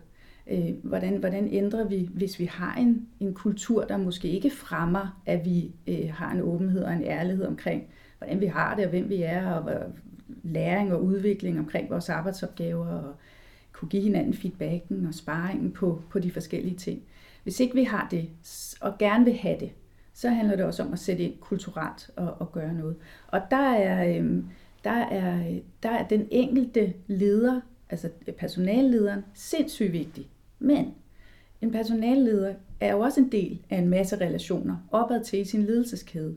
Øh, 0.50 0.70
hvordan, 0.82 1.16
hvordan 1.16 1.48
ændrer 1.52 1.84
vi, 1.84 2.08
hvis 2.14 2.38
vi 2.38 2.44
har 2.44 2.74
en, 2.74 3.08
en 3.20 3.34
kultur, 3.34 3.84
der 3.84 3.96
måske 3.96 4.28
ikke 4.28 4.50
fremmer, 4.50 5.20
at 5.26 5.44
vi 5.44 5.72
øh, 5.86 6.10
har 6.12 6.32
en 6.32 6.40
åbenhed 6.40 6.82
og 6.82 6.92
en 6.92 7.04
ærlighed 7.04 7.46
omkring, 7.46 7.84
hvordan 8.18 8.40
vi 8.40 8.46
har 8.46 8.74
det 8.76 8.84
og 8.84 8.90
hvem 8.90 9.08
vi 9.08 9.22
er, 9.22 9.52
og 9.52 9.92
læring 10.42 10.92
og 10.92 11.04
udvikling 11.04 11.58
omkring 11.58 11.90
vores 11.90 12.08
arbejdsopgaver, 12.08 12.86
og 12.86 13.14
kunne 13.72 13.88
give 13.88 14.02
hinanden 14.02 14.34
feedbacken 14.34 15.06
og 15.06 15.14
sparringen 15.14 15.72
på, 15.72 16.02
på 16.10 16.18
de 16.18 16.30
forskellige 16.30 16.76
ting. 16.76 17.02
Hvis 17.42 17.60
ikke 17.60 17.74
vi 17.74 17.84
har 17.84 18.08
det, 18.10 18.28
og 18.80 18.98
gerne 18.98 19.24
vil 19.24 19.34
have 19.34 19.60
det, 19.60 19.70
så 20.14 20.28
handler 20.28 20.56
det 20.56 20.64
også 20.64 20.82
om 20.82 20.92
at 20.92 20.98
sætte 20.98 21.22
ind 21.22 21.38
kulturelt 21.40 22.10
og, 22.16 22.34
og 22.38 22.52
gøre 22.52 22.74
noget. 22.74 22.96
Og 23.26 23.40
der 23.50 23.70
er, 23.70 24.16
øhm, 24.16 24.46
der, 24.84 24.90
er, 24.90 25.58
der 25.82 25.90
er 25.90 26.08
den 26.08 26.28
enkelte 26.30 26.92
leder, 27.06 27.60
altså 27.90 28.10
personallederen, 28.38 29.24
sindssygt 29.34 29.92
vigtig. 29.92 30.28
Men 30.58 30.94
en 31.60 31.72
personalleder 31.72 32.54
er 32.80 32.92
jo 32.92 33.00
også 33.00 33.20
en 33.20 33.32
del 33.32 33.62
af 33.70 33.78
en 33.78 33.88
masse 33.88 34.16
relationer 34.16 34.76
opad 34.90 35.24
til 35.24 35.40
i 35.40 35.44
sin 35.44 35.62
ledelseskæde. 35.62 36.36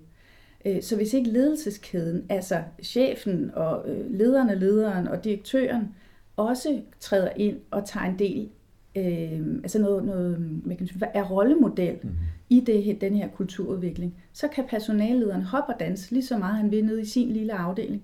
Øh, 0.66 0.82
så 0.82 0.96
hvis 0.96 1.14
ikke 1.14 1.30
ledelseskæden, 1.30 2.26
altså 2.30 2.64
chefen 2.84 3.52
og 3.54 3.90
øh, 3.90 4.12
lederen 4.12 4.50
af 4.50 4.60
lederen 4.60 5.08
og 5.08 5.24
direktøren, 5.24 5.96
også 6.38 6.82
træder 7.00 7.30
ind 7.36 7.58
og 7.72 7.86
tager 7.86 8.06
en 8.06 8.20
del, 8.20 8.50
øh, 8.96 9.56
altså 9.64 9.80
noget, 9.80 10.06
noget 10.06 10.62
man 10.66 10.78
kan 10.78 10.88
sige, 10.88 11.06
er 11.14 11.24
rollemodel 11.24 11.98
mm-hmm. 12.04 12.18
i 12.50 12.60
det, 12.60 13.02
den 13.02 13.16
her 13.16 13.28
kulturudvikling, 13.28 14.16
så 14.34 14.48
kan 14.48 14.64
personallederen 14.70 15.42
hoppe 15.42 15.74
og 15.74 15.80
danse 15.80 16.12
lige 16.12 16.26
så 16.26 16.38
meget, 16.38 16.56
han 16.56 16.72
vil 16.72 16.86
ned 16.86 17.00
i 17.00 17.06
sin 17.06 17.32
lille 17.32 17.54
afdeling. 17.54 18.04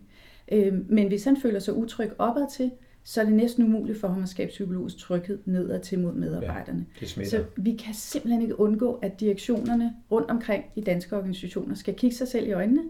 Øh, 0.52 0.92
men 0.92 1.08
hvis 1.08 1.24
han 1.24 1.38
føler 1.38 1.60
sig 1.60 1.74
utryg 1.74 2.12
opad 2.18 2.46
til, 2.52 2.72
så 3.08 3.22
er 3.22 3.26
det 3.26 3.34
næsten 3.34 3.64
umuligt 3.64 4.00
for 4.00 4.08
ham 4.08 4.24
at 4.24 4.30
skabe 4.30 4.50
psykologisk 4.50 4.98
tryghed 4.98 5.40
nedad 5.46 5.80
til 5.80 6.00
mod 6.00 6.14
medarbejderne. 6.14 6.86
Ja, 7.02 7.26
så 7.26 7.44
vi 7.58 7.76
kan 7.76 7.94
simpelthen 7.94 8.42
ikke 8.42 8.60
undgå, 8.60 8.94
at 8.94 9.20
direktionerne 9.20 9.96
rundt 10.12 10.32
omkring 10.32 10.66
i 10.76 10.82
danske 10.82 11.18
organisationer 11.18 11.76
skal 11.76 11.94
kigge 11.94 12.16
sig 12.16 12.28
selv 12.28 12.48
i 12.48 12.52
øjnene, 12.52 12.84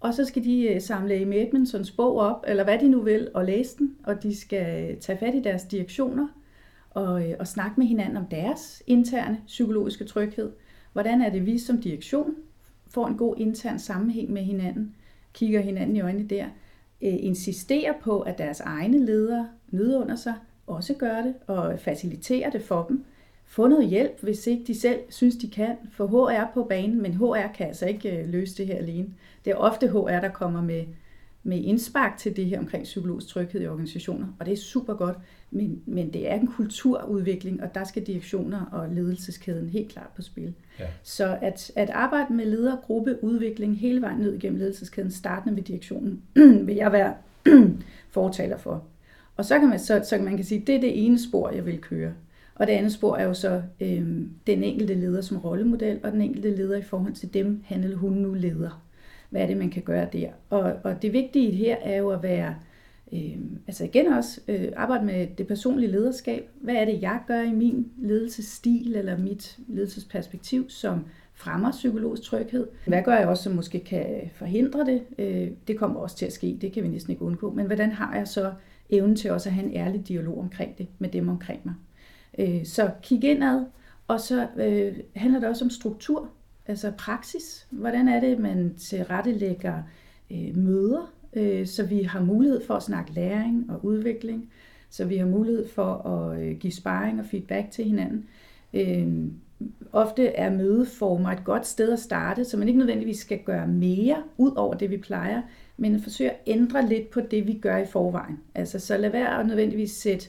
og 0.00 0.14
så 0.14 0.24
skal 0.24 0.44
de 0.44 0.68
øh, 0.68 0.80
samle 0.80 1.14
Amy 1.14 1.34
Edmondsons 1.34 1.90
bog 1.90 2.18
op, 2.18 2.44
eller 2.48 2.64
hvad 2.64 2.78
de 2.78 2.88
nu 2.88 3.00
vil, 3.00 3.28
og 3.34 3.44
læse 3.44 3.78
den, 3.78 3.96
og 4.04 4.22
de 4.22 4.36
skal 4.36 4.96
tage 5.00 5.18
fat 5.18 5.34
i 5.34 5.42
deres 5.42 5.62
direktioner 5.62 6.28
og, 6.90 7.30
øh, 7.30 7.36
og 7.38 7.46
snakke 7.46 7.74
med 7.80 7.86
hinanden 7.86 8.16
om 8.16 8.26
deres 8.26 8.82
interne 8.86 9.40
psykologiske 9.46 10.04
tryghed. 10.04 10.50
Hvordan 10.92 11.22
er 11.22 11.30
det, 11.30 11.46
vi 11.46 11.58
som 11.58 11.80
direktion 11.80 12.34
får 12.86 13.06
en 13.06 13.16
god 13.16 13.34
intern 13.38 13.78
sammenhæng 13.78 14.32
med 14.32 14.42
hinanden, 14.42 14.94
kigger 15.32 15.60
hinanden 15.60 15.96
i 15.96 16.00
øjnene 16.00 16.28
der, 16.28 16.44
øh, 16.44 16.50
Øh, 17.02 17.14
insisterer 17.20 17.92
på, 18.00 18.20
at 18.20 18.38
deres 18.38 18.60
egne 18.60 19.06
ledere 19.06 19.48
nedunder 19.70 20.16
sig, 20.16 20.34
også 20.66 20.94
gør 20.94 21.22
det 21.22 21.34
og 21.46 21.80
faciliterer 21.80 22.50
det 22.50 22.62
for 22.62 22.86
dem. 22.88 23.04
Få 23.44 23.66
noget 23.66 23.88
hjælp, 23.88 24.22
hvis 24.22 24.46
ikke 24.46 24.64
de 24.64 24.80
selv 24.80 25.00
synes, 25.08 25.36
de 25.36 25.50
kan. 25.50 25.76
For 25.92 26.06
HR 26.06 26.50
på 26.54 26.64
banen, 26.64 27.02
men 27.02 27.14
HR 27.14 27.52
kan 27.54 27.66
altså 27.66 27.86
ikke 27.86 28.18
øh, 28.18 28.28
løse 28.28 28.56
det 28.56 28.66
her 28.66 28.76
alene. 28.76 29.08
Det 29.44 29.50
er 29.50 29.56
ofte 29.56 29.88
HR, 29.88 30.20
der 30.20 30.28
kommer 30.28 30.62
med, 30.62 30.84
med 31.48 31.62
indspark 31.64 32.18
til 32.18 32.36
det 32.36 32.46
her 32.46 32.58
omkring 32.58 32.84
psykologisk 32.84 33.28
tryghed 33.28 33.60
i 33.60 33.66
organisationer, 33.66 34.26
og 34.40 34.46
det 34.46 34.52
er 34.52 34.56
super 34.56 34.94
godt, 34.94 35.16
men, 35.50 35.82
men 35.86 36.12
det 36.12 36.30
er 36.30 36.34
en 36.34 36.46
kulturudvikling, 36.46 37.62
og 37.62 37.74
der 37.74 37.84
skal 37.84 38.02
direktioner 38.02 38.64
og 38.64 38.88
ledelseskæden 38.88 39.68
helt 39.68 39.92
klart 39.92 40.08
på 40.16 40.22
spil. 40.22 40.54
Ja. 40.78 40.84
Så 41.02 41.38
at, 41.42 41.72
at 41.76 41.90
arbejde 41.90 42.32
med 42.32 42.46
ledergruppeudvikling 42.46 43.78
hele 43.78 44.00
vejen 44.02 44.18
ned 44.18 44.34
igennem 44.34 44.58
ledelseskæden, 44.58 45.10
startende 45.10 45.54
med 45.54 45.62
direktionen, 45.62 46.22
vil 46.66 46.74
jeg 46.74 46.92
være 46.92 47.14
fortaler 48.10 48.58
for. 48.58 48.84
Og 49.36 49.44
så 49.44 49.58
kan 49.58 49.68
man, 49.68 49.78
så, 49.78 50.00
så 50.04 50.18
man 50.18 50.36
kan 50.36 50.44
sige, 50.44 50.64
det 50.66 50.74
er 50.74 50.80
det 50.80 51.06
ene 51.06 51.22
spor, 51.22 51.50
jeg 51.50 51.66
vil 51.66 51.78
køre. 51.78 52.12
Og 52.54 52.66
det 52.66 52.72
andet 52.72 52.92
spor 52.92 53.16
er 53.16 53.24
jo 53.24 53.34
så 53.34 53.62
øh, 53.80 54.06
den 54.46 54.64
enkelte 54.64 54.94
leder 54.94 55.20
som 55.20 55.36
rollemodel, 55.36 56.00
og 56.02 56.12
den 56.12 56.20
enkelte 56.20 56.56
leder 56.56 56.76
i 56.76 56.82
forhold 56.82 57.12
til 57.12 57.34
dem, 57.34 57.62
han 57.66 57.84
eller 57.84 57.96
hun 57.96 58.12
nu 58.12 58.34
leder. 58.34 58.82
Hvad 59.30 59.42
er 59.42 59.46
det, 59.46 59.56
man 59.56 59.70
kan 59.70 59.82
gøre 59.82 60.08
der? 60.12 60.28
Og, 60.50 60.72
og 60.84 61.02
det 61.02 61.12
vigtige 61.12 61.50
her 61.50 61.76
er 61.76 61.96
jo 61.96 62.10
at 62.10 62.22
være, 62.22 62.54
øh, 63.12 63.36
altså 63.66 63.84
igen 63.84 64.06
også, 64.06 64.40
øh, 64.48 64.68
arbejde 64.76 65.04
med 65.04 65.26
det 65.38 65.46
personlige 65.46 65.90
lederskab. 65.90 66.48
Hvad 66.60 66.74
er 66.74 66.84
det, 66.84 67.02
jeg 67.02 67.20
gør 67.26 67.40
i 67.40 67.52
min 67.52 67.86
ledelsesstil 67.98 68.96
eller 68.96 69.18
mit 69.18 69.58
ledelsesperspektiv, 69.68 70.70
som 70.70 71.04
fremmer 71.34 71.70
psykologisk 71.70 72.22
tryghed? 72.22 72.66
Hvad 72.86 73.02
gør 73.02 73.14
jeg 73.14 73.28
også, 73.28 73.42
som 73.42 73.52
måske 73.52 73.80
kan 73.80 74.30
forhindre 74.34 74.84
det? 74.84 75.02
Øh, 75.18 75.50
det 75.68 75.78
kommer 75.78 76.00
også 76.00 76.16
til 76.16 76.26
at 76.26 76.32
ske, 76.32 76.58
det 76.60 76.72
kan 76.72 76.82
vi 76.82 76.88
næsten 76.88 77.10
ikke 77.10 77.22
undgå. 77.22 77.52
Men 77.54 77.66
hvordan 77.66 77.92
har 77.92 78.16
jeg 78.16 78.28
så 78.28 78.52
evnen 78.90 79.16
til 79.16 79.30
også 79.30 79.48
at 79.48 79.54
have 79.54 79.66
en 79.66 79.76
ærlig 79.76 80.08
dialog 80.08 80.38
omkring 80.38 80.78
det 80.78 80.86
med 80.98 81.08
dem 81.08 81.28
omkring 81.28 81.60
mig? 81.64 81.74
Øh, 82.38 82.66
så 82.66 82.90
kig 83.02 83.24
indad, 83.24 83.64
og 84.08 84.20
så 84.20 84.46
øh, 84.56 84.96
handler 85.16 85.40
det 85.40 85.48
også 85.48 85.64
om 85.64 85.70
struktur, 85.70 86.28
altså 86.68 86.92
praksis. 86.98 87.66
Hvordan 87.70 88.08
er 88.08 88.20
det, 88.20 88.38
man 88.38 88.74
tilrettelægger 88.74 89.82
øh, 90.30 90.56
møder, 90.56 91.12
øh, 91.32 91.66
så 91.66 91.86
vi 91.86 92.02
har 92.02 92.20
mulighed 92.20 92.66
for 92.66 92.74
at 92.74 92.82
snakke 92.82 93.12
læring 93.12 93.70
og 93.70 93.84
udvikling, 93.84 94.50
så 94.90 95.04
vi 95.04 95.16
har 95.16 95.26
mulighed 95.26 95.68
for 95.68 95.94
at 95.94 96.40
øh, 96.40 96.56
give 96.56 96.72
sparring 96.72 97.20
og 97.20 97.26
feedback 97.26 97.70
til 97.70 97.84
hinanden. 97.84 98.26
Øh, 98.74 99.08
ofte 99.92 100.26
er 100.26 100.50
mødeformer 100.50 101.30
et 101.30 101.44
godt 101.44 101.66
sted 101.66 101.92
at 101.92 101.98
starte, 101.98 102.44
så 102.44 102.56
man 102.56 102.68
ikke 102.68 102.78
nødvendigvis 102.78 103.18
skal 103.18 103.38
gøre 103.38 103.66
mere 103.66 104.22
ud 104.36 104.52
over 104.56 104.74
det, 104.74 104.90
vi 104.90 104.96
plejer, 104.96 105.42
men 105.76 106.00
forsøge 106.00 106.30
at 106.30 106.40
ændre 106.46 106.88
lidt 106.88 107.10
på 107.10 107.20
det, 107.20 107.46
vi 107.46 107.52
gør 107.52 107.76
i 107.76 107.86
forvejen. 107.86 108.38
Altså, 108.54 108.78
så 108.78 108.96
lad 108.96 109.10
være 109.10 109.40
at 109.40 109.46
nødvendigvis 109.46 109.90
sætte 109.92 110.28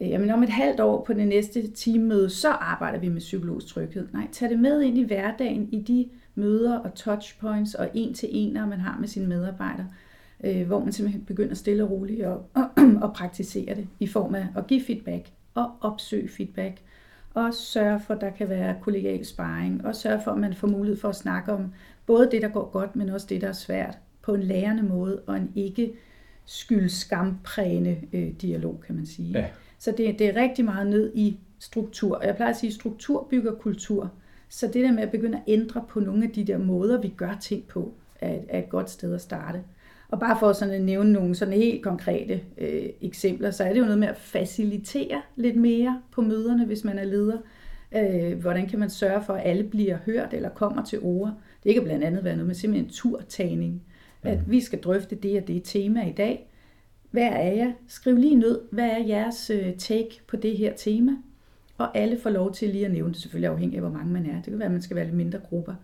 Øh, 0.00 0.08
jamen 0.08 0.30
om 0.30 0.42
et 0.42 0.48
halvt 0.48 0.80
år 0.80 1.04
på 1.04 1.12
det 1.12 1.28
næste 1.28 1.70
teammøde, 1.74 2.30
så 2.30 2.50
arbejder 2.50 2.98
vi 2.98 3.08
med 3.08 3.20
psykologisk 3.20 3.66
tryghed. 3.66 4.08
Nej, 4.12 4.28
tag 4.32 4.50
det 4.50 4.58
med 4.58 4.82
ind 4.82 4.98
i 4.98 5.02
hverdagen, 5.02 5.68
i 5.72 5.80
de 5.80 6.08
møder 6.34 6.78
og 6.78 6.94
touchpoints 6.94 7.74
og 7.74 7.88
en 7.94 8.14
til 8.14 8.28
ener, 8.32 8.66
man 8.66 8.80
har 8.80 8.96
med 9.00 9.08
sine 9.08 9.26
medarbejdere, 9.26 9.88
øh, 10.44 10.66
hvor 10.66 10.84
man 10.84 10.92
simpelthen 10.92 11.24
begynder 11.24 11.54
stille 11.54 11.84
og 11.84 11.90
roligt 11.90 12.24
og, 12.24 12.44
og, 13.02 13.14
praktisere 13.14 13.74
det 13.74 13.88
i 14.00 14.06
form 14.06 14.34
af 14.34 14.46
at 14.56 14.66
give 14.66 14.82
feedback 14.86 15.30
og 15.54 15.70
opsøge 15.80 16.28
feedback 16.28 16.82
og 17.34 17.54
sørge 17.54 18.00
for, 18.00 18.14
at 18.14 18.20
der 18.20 18.30
kan 18.30 18.48
være 18.48 18.76
kollegial 18.80 19.24
sparring, 19.24 19.86
og 19.86 19.96
sørge 19.96 20.20
for, 20.24 20.30
at 20.30 20.38
man 20.38 20.54
får 20.54 20.68
mulighed 20.68 21.00
for 21.00 21.08
at 21.08 21.16
snakke 21.16 21.52
om 21.52 21.72
både 22.06 22.28
det, 22.30 22.42
der 22.42 22.48
går 22.48 22.70
godt, 22.70 22.96
men 22.96 23.08
også 23.08 23.26
det, 23.30 23.40
der 23.40 23.48
er 23.48 23.52
svært, 23.52 23.98
på 24.22 24.34
en 24.34 24.42
lærende 24.42 24.82
måde, 24.82 25.22
og 25.26 25.36
en 25.36 25.52
ikke 25.54 25.92
skyldskamprægende 26.44 27.96
øh, 28.12 28.28
dialog, 28.42 28.82
kan 28.86 28.94
man 28.94 29.06
sige. 29.06 29.38
Ja. 29.38 29.46
Så 29.82 29.90
det, 29.90 30.18
det 30.18 30.26
er 30.26 30.42
rigtig 30.42 30.64
meget 30.64 30.86
ned 30.86 31.12
i 31.14 31.38
struktur. 31.58 32.16
Og 32.16 32.26
jeg 32.26 32.36
plejer 32.36 32.50
at 32.50 32.56
sige, 32.56 32.68
at 32.68 32.74
struktur 32.74 33.26
bygger 33.30 33.54
kultur. 33.54 34.12
Så 34.48 34.66
det 34.66 34.84
der 34.84 34.92
med 34.92 35.02
at 35.02 35.10
begynde 35.10 35.38
at 35.38 35.44
ændre 35.46 35.84
på 35.88 36.00
nogle 36.00 36.24
af 36.24 36.30
de 36.30 36.44
der 36.44 36.58
måder, 36.58 37.00
vi 37.00 37.08
gør 37.08 37.36
ting 37.40 37.64
på, 37.68 37.92
er, 38.20 38.38
er 38.48 38.58
et 38.58 38.68
godt 38.68 38.90
sted 38.90 39.14
at 39.14 39.20
starte. 39.20 39.62
Og 40.08 40.20
bare 40.20 40.38
for 40.38 40.52
sådan 40.52 40.74
at 40.74 40.82
nævne 40.82 41.12
nogle 41.12 41.34
sådan 41.34 41.54
helt 41.54 41.82
konkrete 41.82 42.40
øh, 42.58 42.88
eksempler, 43.00 43.50
så 43.50 43.64
er 43.64 43.72
det 43.72 43.80
jo 43.80 43.84
noget 43.84 43.98
med 43.98 44.08
at 44.08 44.16
facilitere 44.16 45.22
lidt 45.36 45.56
mere 45.56 46.00
på 46.12 46.20
møderne, 46.20 46.66
hvis 46.66 46.84
man 46.84 46.98
er 46.98 47.04
leder. 47.04 47.38
Øh, 47.92 48.38
hvordan 48.40 48.66
kan 48.66 48.78
man 48.78 48.90
sørge 48.90 49.22
for, 49.24 49.32
at 49.32 49.50
alle 49.50 49.64
bliver 49.64 49.98
hørt 50.06 50.34
eller 50.34 50.48
kommer 50.48 50.84
til 50.84 50.98
ord? 51.02 51.32
Det 51.64 51.74
kan 51.74 51.82
blandt 51.82 52.04
andet 52.04 52.24
være 52.24 52.34
noget 52.36 52.46
med 52.46 52.54
simpelthen 52.54 52.86
en 52.86 52.92
turtagning. 52.92 53.82
At 54.22 54.50
vi 54.50 54.60
skal 54.60 54.80
drøfte 54.80 55.16
det 55.16 55.42
og 55.42 55.48
det 55.48 55.62
tema 55.64 56.08
i 56.08 56.12
dag, 56.12 56.51
hvad 57.12 57.28
er 57.32 57.52
jeg? 57.52 57.74
Skriv 57.88 58.16
lige 58.16 58.34
ned, 58.34 58.60
hvad 58.70 58.88
er 58.88 58.98
jeres 58.98 59.50
øh, 59.50 59.76
take 59.78 60.20
på 60.26 60.36
det 60.36 60.58
her 60.58 60.72
tema? 60.76 61.12
Og 61.78 61.96
alle 61.96 62.18
får 62.18 62.30
lov 62.30 62.52
til 62.52 62.68
lige 62.68 62.86
at 62.86 62.92
nævne 62.92 63.12
det, 63.12 63.20
selvfølgelig 63.20 63.50
afhængig 63.50 63.76
af, 63.76 63.82
hvor 63.82 63.90
mange 63.98 64.12
man 64.12 64.26
er. 64.26 64.34
Det 64.34 64.44
kan 64.44 64.58
være, 64.58 64.66
at 64.66 64.72
man 64.72 64.82
skal 64.82 64.96
være 64.96 65.04
lidt 65.04 65.16
mindre 65.16 65.38
grupper. 65.38 65.74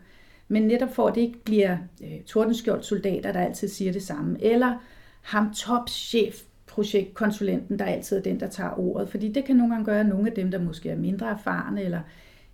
Men 0.48 0.62
netop 0.62 0.94
for, 0.94 1.06
at 1.06 1.14
det 1.14 1.20
ikke 1.20 1.44
bliver 1.44 1.76
øh, 2.04 2.20
tordenskjold 2.26 2.82
soldater, 2.82 3.32
der 3.32 3.40
altid 3.40 3.68
siger 3.68 3.92
det 3.92 4.02
samme, 4.02 4.44
eller 4.44 4.74
ham 5.22 5.54
topchef, 5.54 6.42
projektkonsulenten, 6.66 7.78
der 7.78 7.84
altid 7.84 8.16
er 8.16 8.22
den, 8.22 8.40
der 8.40 8.48
tager 8.48 8.78
ordet. 8.78 9.08
Fordi 9.08 9.32
det 9.32 9.44
kan 9.44 9.56
nogle 9.56 9.74
gange 9.74 9.84
gøre, 9.84 10.00
at 10.00 10.06
nogle 10.06 10.28
af 10.28 10.34
dem, 10.34 10.50
der 10.50 10.58
måske 10.58 10.90
er 10.90 10.96
mindre 10.96 11.30
erfarne, 11.30 11.82
eller 11.82 12.00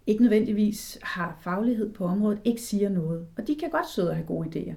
ikke 0.07 0.23
nødvendigvis 0.23 0.99
har 1.03 1.39
faglighed 1.41 1.93
på 1.93 2.05
området, 2.05 2.39
ikke 2.45 2.61
siger 2.63 2.89
noget. 2.89 3.27
Og 3.39 3.47
de 3.47 3.55
kan 3.55 3.71
godt 3.71 3.91
sidde 3.91 4.11
og 4.11 4.17
have 4.17 4.27
gode 4.27 4.49
idéer. 4.49 4.75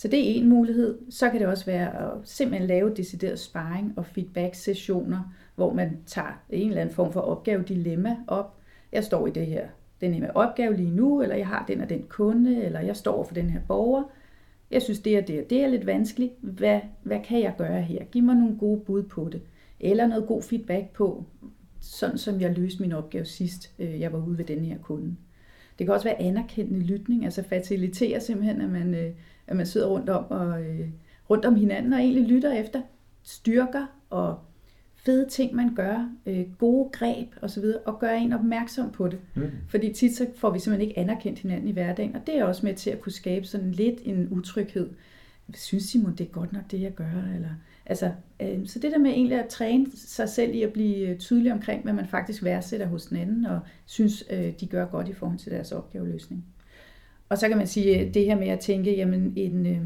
Så 0.00 0.08
det 0.08 0.30
er 0.30 0.34
en 0.34 0.48
mulighed. 0.48 0.98
Så 1.10 1.30
kan 1.30 1.40
det 1.40 1.48
også 1.48 1.66
være 1.66 2.02
at 2.02 2.10
simpelthen 2.24 2.68
lave 2.68 2.94
decideret 2.94 3.38
sparring 3.38 3.92
og 3.96 4.06
feedback-sessioner, 4.06 5.34
hvor 5.54 5.72
man 5.72 5.98
tager 6.06 6.42
en 6.50 6.68
eller 6.68 6.80
anden 6.80 6.94
form 6.94 7.12
for 7.12 7.20
opgave-dilemma 7.20 8.16
op. 8.26 8.58
Jeg 8.92 9.04
står 9.04 9.26
i 9.26 9.30
det 9.30 9.46
her, 9.46 9.68
den 10.00 10.14
her 10.14 10.32
opgave 10.32 10.76
lige 10.76 10.90
nu, 10.90 11.22
eller 11.22 11.36
jeg 11.36 11.46
har 11.46 11.64
den 11.68 11.80
og 11.80 11.88
den 11.88 12.02
kunde, 12.08 12.64
eller 12.64 12.80
jeg 12.80 12.96
står 12.96 13.24
for 13.24 13.34
den 13.34 13.50
her 13.50 13.60
borger. 13.68 14.02
Jeg 14.70 14.82
synes, 14.82 14.98
det 14.98 15.16
er 15.16 15.20
det, 15.20 15.50
det 15.50 15.64
er 15.64 15.68
lidt 15.68 15.86
vanskeligt. 15.86 16.32
Hvad, 16.40 16.80
hvad 17.02 17.20
kan 17.24 17.40
jeg 17.40 17.54
gøre 17.58 17.82
her? 17.82 18.04
Giv 18.04 18.22
mig 18.22 18.34
nogle 18.34 18.58
gode 18.58 18.80
bud 18.80 19.02
på 19.02 19.28
det. 19.32 19.42
Eller 19.80 20.06
noget 20.06 20.26
god 20.26 20.42
feedback 20.42 20.92
på, 20.92 21.24
sådan 21.80 22.18
som 22.18 22.40
jeg 22.40 22.58
løste 22.58 22.82
min 22.82 22.92
opgave 22.92 23.24
sidst, 23.24 23.74
øh, 23.78 24.00
jeg 24.00 24.12
var 24.12 24.26
ude 24.26 24.38
ved 24.38 24.44
den 24.44 24.64
her 24.64 24.78
kunde. 24.78 25.16
Det 25.80 25.86
kan 25.86 25.94
også 25.94 26.08
være 26.08 26.22
anerkendende 26.22 26.86
lytning, 26.86 27.24
altså 27.24 27.42
facilitere 27.42 28.20
simpelthen, 28.20 28.60
at 28.60 28.70
man, 28.70 28.94
øh, 28.94 29.12
at 29.46 29.56
man 29.56 29.66
sidder 29.66 29.86
rundt 29.86 30.08
om, 30.08 30.24
og, 30.30 30.62
øh, 30.62 30.88
rundt 31.30 31.44
om 31.44 31.54
hinanden 31.54 31.92
og 31.92 31.98
egentlig 31.98 32.24
lytter 32.24 32.52
efter 32.52 32.82
styrker 33.22 33.86
og 34.10 34.38
fede 34.96 35.28
ting, 35.28 35.54
man 35.54 35.74
gør, 35.74 36.10
gode 36.58 36.90
greb 36.92 37.28
osv., 37.42 37.64
og 37.86 37.98
gør 37.98 38.10
en 38.10 38.32
opmærksom 38.32 38.90
på 38.90 39.08
det. 39.08 39.18
Mm. 39.34 39.50
Fordi 39.68 39.92
tit 39.92 40.16
så 40.16 40.26
får 40.36 40.50
vi 40.50 40.58
simpelthen 40.58 40.88
ikke 40.88 41.00
anerkendt 41.00 41.38
hinanden 41.38 41.68
i 41.68 41.72
hverdagen, 41.72 42.16
og 42.16 42.26
det 42.26 42.38
er 42.38 42.44
også 42.44 42.66
med 42.66 42.74
til 42.74 42.90
at 42.90 43.00
kunne 43.00 43.12
skabe 43.12 43.46
sådan 43.46 43.72
lidt 43.72 44.00
en 44.04 44.28
utryghed. 44.30 44.90
Synes 45.54 45.84
Simon, 45.84 46.14
det 46.16 46.26
er 46.26 46.30
godt 46.30 46.52
nok 46.52 46.70
det, 46.70 46.80
jeg 46.80 46.94
gør? 46.94 47.34
Eller, 47.34 47.50
Altså, 47.90 48.12
øh, 48.42 48.66
så 48.66 48.78
det 48.78 48.92
der 48.92 48.98
med 48.98 49.10
egentlig 49.10 49.38
at 49.38 49.48
træne 49.48 49.86
sig 49.94 50.28
selv 50.28 50.54
i 50.54 50.62
at 50.62 50.72
blive 50.72 51.08
øh, 51.08 51.18
tydelig 51.18 51.52
omkring, 51.52 51.82
hvad 51.82 51.92
man 51.92 52.06
faktisk 52.08 52.44
værdsætter 52.44 52.86
hos 52.86 53.06
den 53.06 53.16
anden, 53.16 53.46
og 53.46 53.60
synes, 53.86 54.24
øh, 54.30 54.52
de 54.60 54.66
gør 54.66 54.86
godt 54.86 55.08
i 55.08 55.12
forhold 55.12 55.38
til 55.38 55.52
deres 55.52 55.72
opgaveløsning. 55.72 56.44
Og 57.28 57.38
så 57.38 57.48
kan 57.48 57.56
man 57.56 57.66
sige 57.66 58.00
øh, 58.00 58.14
det 58.14 58.24
her 58.24 58.36
med 58.36 58.48
at 58.48 58.60
tænke, 58.60 58.96
jamen 58.96 59.32
en, 59.36 59.66
øh, 59.66 59.80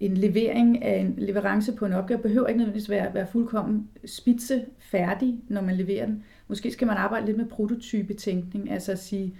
en 0.00 0.16
levering 0.16 0.82
af 0.82 1.00
en 1.00 1.14
leverance 1.18 1.72
på 1.72 1.86
en 1.86 1.92
opgave 1.92 2.22
behøver 2.22 2.46
ikke 2.46 2.58
nødvendigvis 2.58 2.90
være, 2.90 3.14
være 3.14 3.26
fuldkommen 3.26 3.88
spidse 4.06 4.64
færdig, 4.78 5.40
når 5.48 5.60
man 5.60 5.76
leverer 5.76 6.06
den. 6.06 6.24
Måske 6.48 6.70
skal 6.70 6.86
man 6.86 6.96
arbejde 6.96 7.26
lidt 7.26 7.36
med 7.36 7.46
prototypetænkning, 7.46 8.70
altså 8.70 8.92
at 8.92 8.98
sige, 8.98 9.36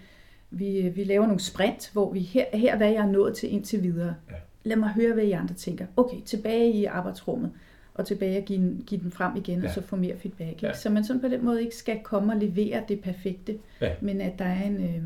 vi, 0.50 0.79
øh, 0.79 0.96
vi 0.96 1.05
laver 1.05 1.26
nogle 1.26 1.40
sprint, 1.40 1.90
hvor 1.92 2.12
vi 2.12 2.20
her, 2.20 2.44
her 2.52 2.76
hvad 2.76 2.90
jeg 2.90 3.07
er 3.07 3.12
nået 3.12 3.37
til 3.37 3.52
indtil 3.52 3.83
videre. 3.83 4.14
Ja 4.31 4.37
lad 4.66 4.76
mig 4.76 4.88
høre, 4.88 5.14
hvad 5.14 5.24
I 5.24 5.31
andre 5.31 5.55
tænker. 5.55 5.87
Okay, 5.96 6.20
tilbage 6.24 6.72
i 6.72 6.85
arbejdsrummet, 6.85 7.50
og 7.94 8.07
tilbage 8.07 8.38
og 8.38 8.44
give, 8.44 8.83
give 8.87 9.00
den 9.00 9.11
frem 9.11 9.37
igen, 9.37 9.61
ja. 9.61 9.68
og 9.68 9.74
så 9.74 9.81
få 9.81 9.96
mere 9.96 10.16
feedback. 10.16 10.62
Ja. 10.62 10.74
Så 10.74 10.90
man 10.90 11.05
sådan 11.05 11.20
på 11.20 11.29
den 11.29 11.44
måde 11.44 11.62
ikke 11.62 11.76
skal 11.76 12.00
komme 12.02 12.33
og 12.33 12.38
levere 12.40 12.83
det 12.88 13.00
perfekte, 13.00 13.59
ja. 13.81 13.92
men 14.00 14.20
at 14.20 14.38
der 14.38 14.44
er 14.44 14.64
en, 14.64 14.76
øh, 14.76 15.02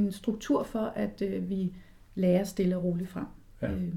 en 0.00 0.12
struktur 0.12 0.62
for, 0.62 0.92
at 0.96 1.22
øh, 1.22 1.50
vi 1.50 1.72
lærer 2.14 2.44
stille 2.44 2.76
og 2.76 2.84
roligt 2.84 3.10
frem. 3.10 3.24
Ja. 3.62 3.70
Øhm, 3.70 3.92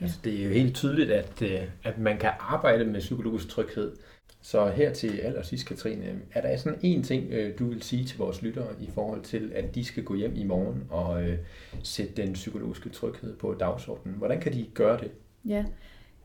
ja. 0.00 0.04
Altså, 0.04 0.18
det 0.24 0.40
er 0.40 0.44
jo 0.44 0.50
helt 0.50 0.74
tydeligt, 0.74 1.10
at, 1.10 1.42
øh, 1.42 1.60
at 1.84 1.98
man 1.98 2.18
kan 2.18 2.30
arbejde 2.40 2.84
med 2.84 3.00
psykologisk 3.00 3.48
tryghed 3.48 3.92
så 4.42 4.68
her 4.68 4.92
til 4.92 5.18
allersidst, 5.18 5.66
Katrine, 5.66 6.20
er 6.32 6.40
der 6.40 6.56
sådan 6.56 6.78
en 6.82 7.02
ting, 7.02 7.32
øh, 7.32 7.58
du 7.58 7.68
vil 7.68 7.82
sige 7.82 8.04
til 8.04 8.18
vores 8.18 8.42
lyttere 8.42 8.68
i 8.80 8.90
forhold 8.94 9.22
til, 9.22 9.52
at 9.54 9.74
de 9.74 9.84
skal 9.84 10.04
gå 10.04 10.14
hjem 10.14 10.32
i 10.36 10.44
morgen 10.44 10.84
og 10.90 11.22
øh, 11.22 11.38
sætte 11.82 12.22
den 12.22 12.32
psykologiske 12.32 12.88
tryghed 12.88 13.36
på 13.36 13.54
dagsordenen? 13.60 14.18
Hvordan 14.18 14.40
kan 14.40 14.52
de 14.52 14.66
gøre 14.74 15.00
det? 15.00 15.10
Ja, 15.44 15.64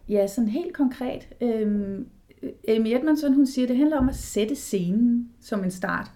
ja 0.10 0.28
sådan 0.28 0.49
helt 0.49 0.73
konkret. 0.73 1.28
Øhm, 1.41 2.08
Amy 2.67 2.88
Edmondson, 2.88 3.34
hun 3.34 3.47
siger, 3.47 3.67
det 3.67 3.78
handler 3.78 3.97
om 3.97 4.10
at 4.10 4.15
sætte 4.15 4.56
scenen 4.56 5.32
som 5.41 5.63
en 5.63 5.71
start. 5.71 6.12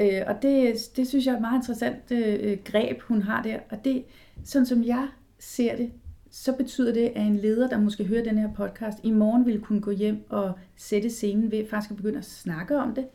Øh, 0.00 0.22
og 0.26 0.34
det, 0.42 0.76
det 0.96 1.08
synes 1.08 1.26
jeg 1.26 1.32
er 1.32 1.36
et 1.36 1.42
meget 1.42 1.58
interessant 1.58 2.10
øh, 2.10 2.38
øh 2.40 2.58
greb, 2.64 3.00
hun 3.00 3.22
har 3.22 3.42
der. 3.42 3.58
Og 3.70 3.84
det, 3.84 4.04
sådan 4.44 4.66
som 4.66 4.84
jeg 4.84 5.08
ser 5.38 5.76
det, 5.76 5.92
så 6.30 6.52
betyder 6.56 6.92
det, 6.92 7.12
at 7.16 7.26
en 7.26 7.36
leder, 7.36 7.68
der 7.68 7.80
måske 7.80 8.04
hører 8.04 8.24
den 8.24 8.38
her 8.38 8.52
podcast, 8.52 8.98
i 9.02 9.10
morgen 9.10 9.46
vil 9.46 9.60
kunne 9.60 9.80
gå 9.80 9.90
hjem 9.90 10.24
og 10.28 10.52
sætte 10.76 11.10
scenen 11.10 11.50
ved 11.50 11.68
faktisk 11.70 11.90
at 11.90 11.96
begynde 11.96 12.18
at 12.18 12.24
snakke 12.24 12.78
om 12.78 12.94
det, 12.94 13.06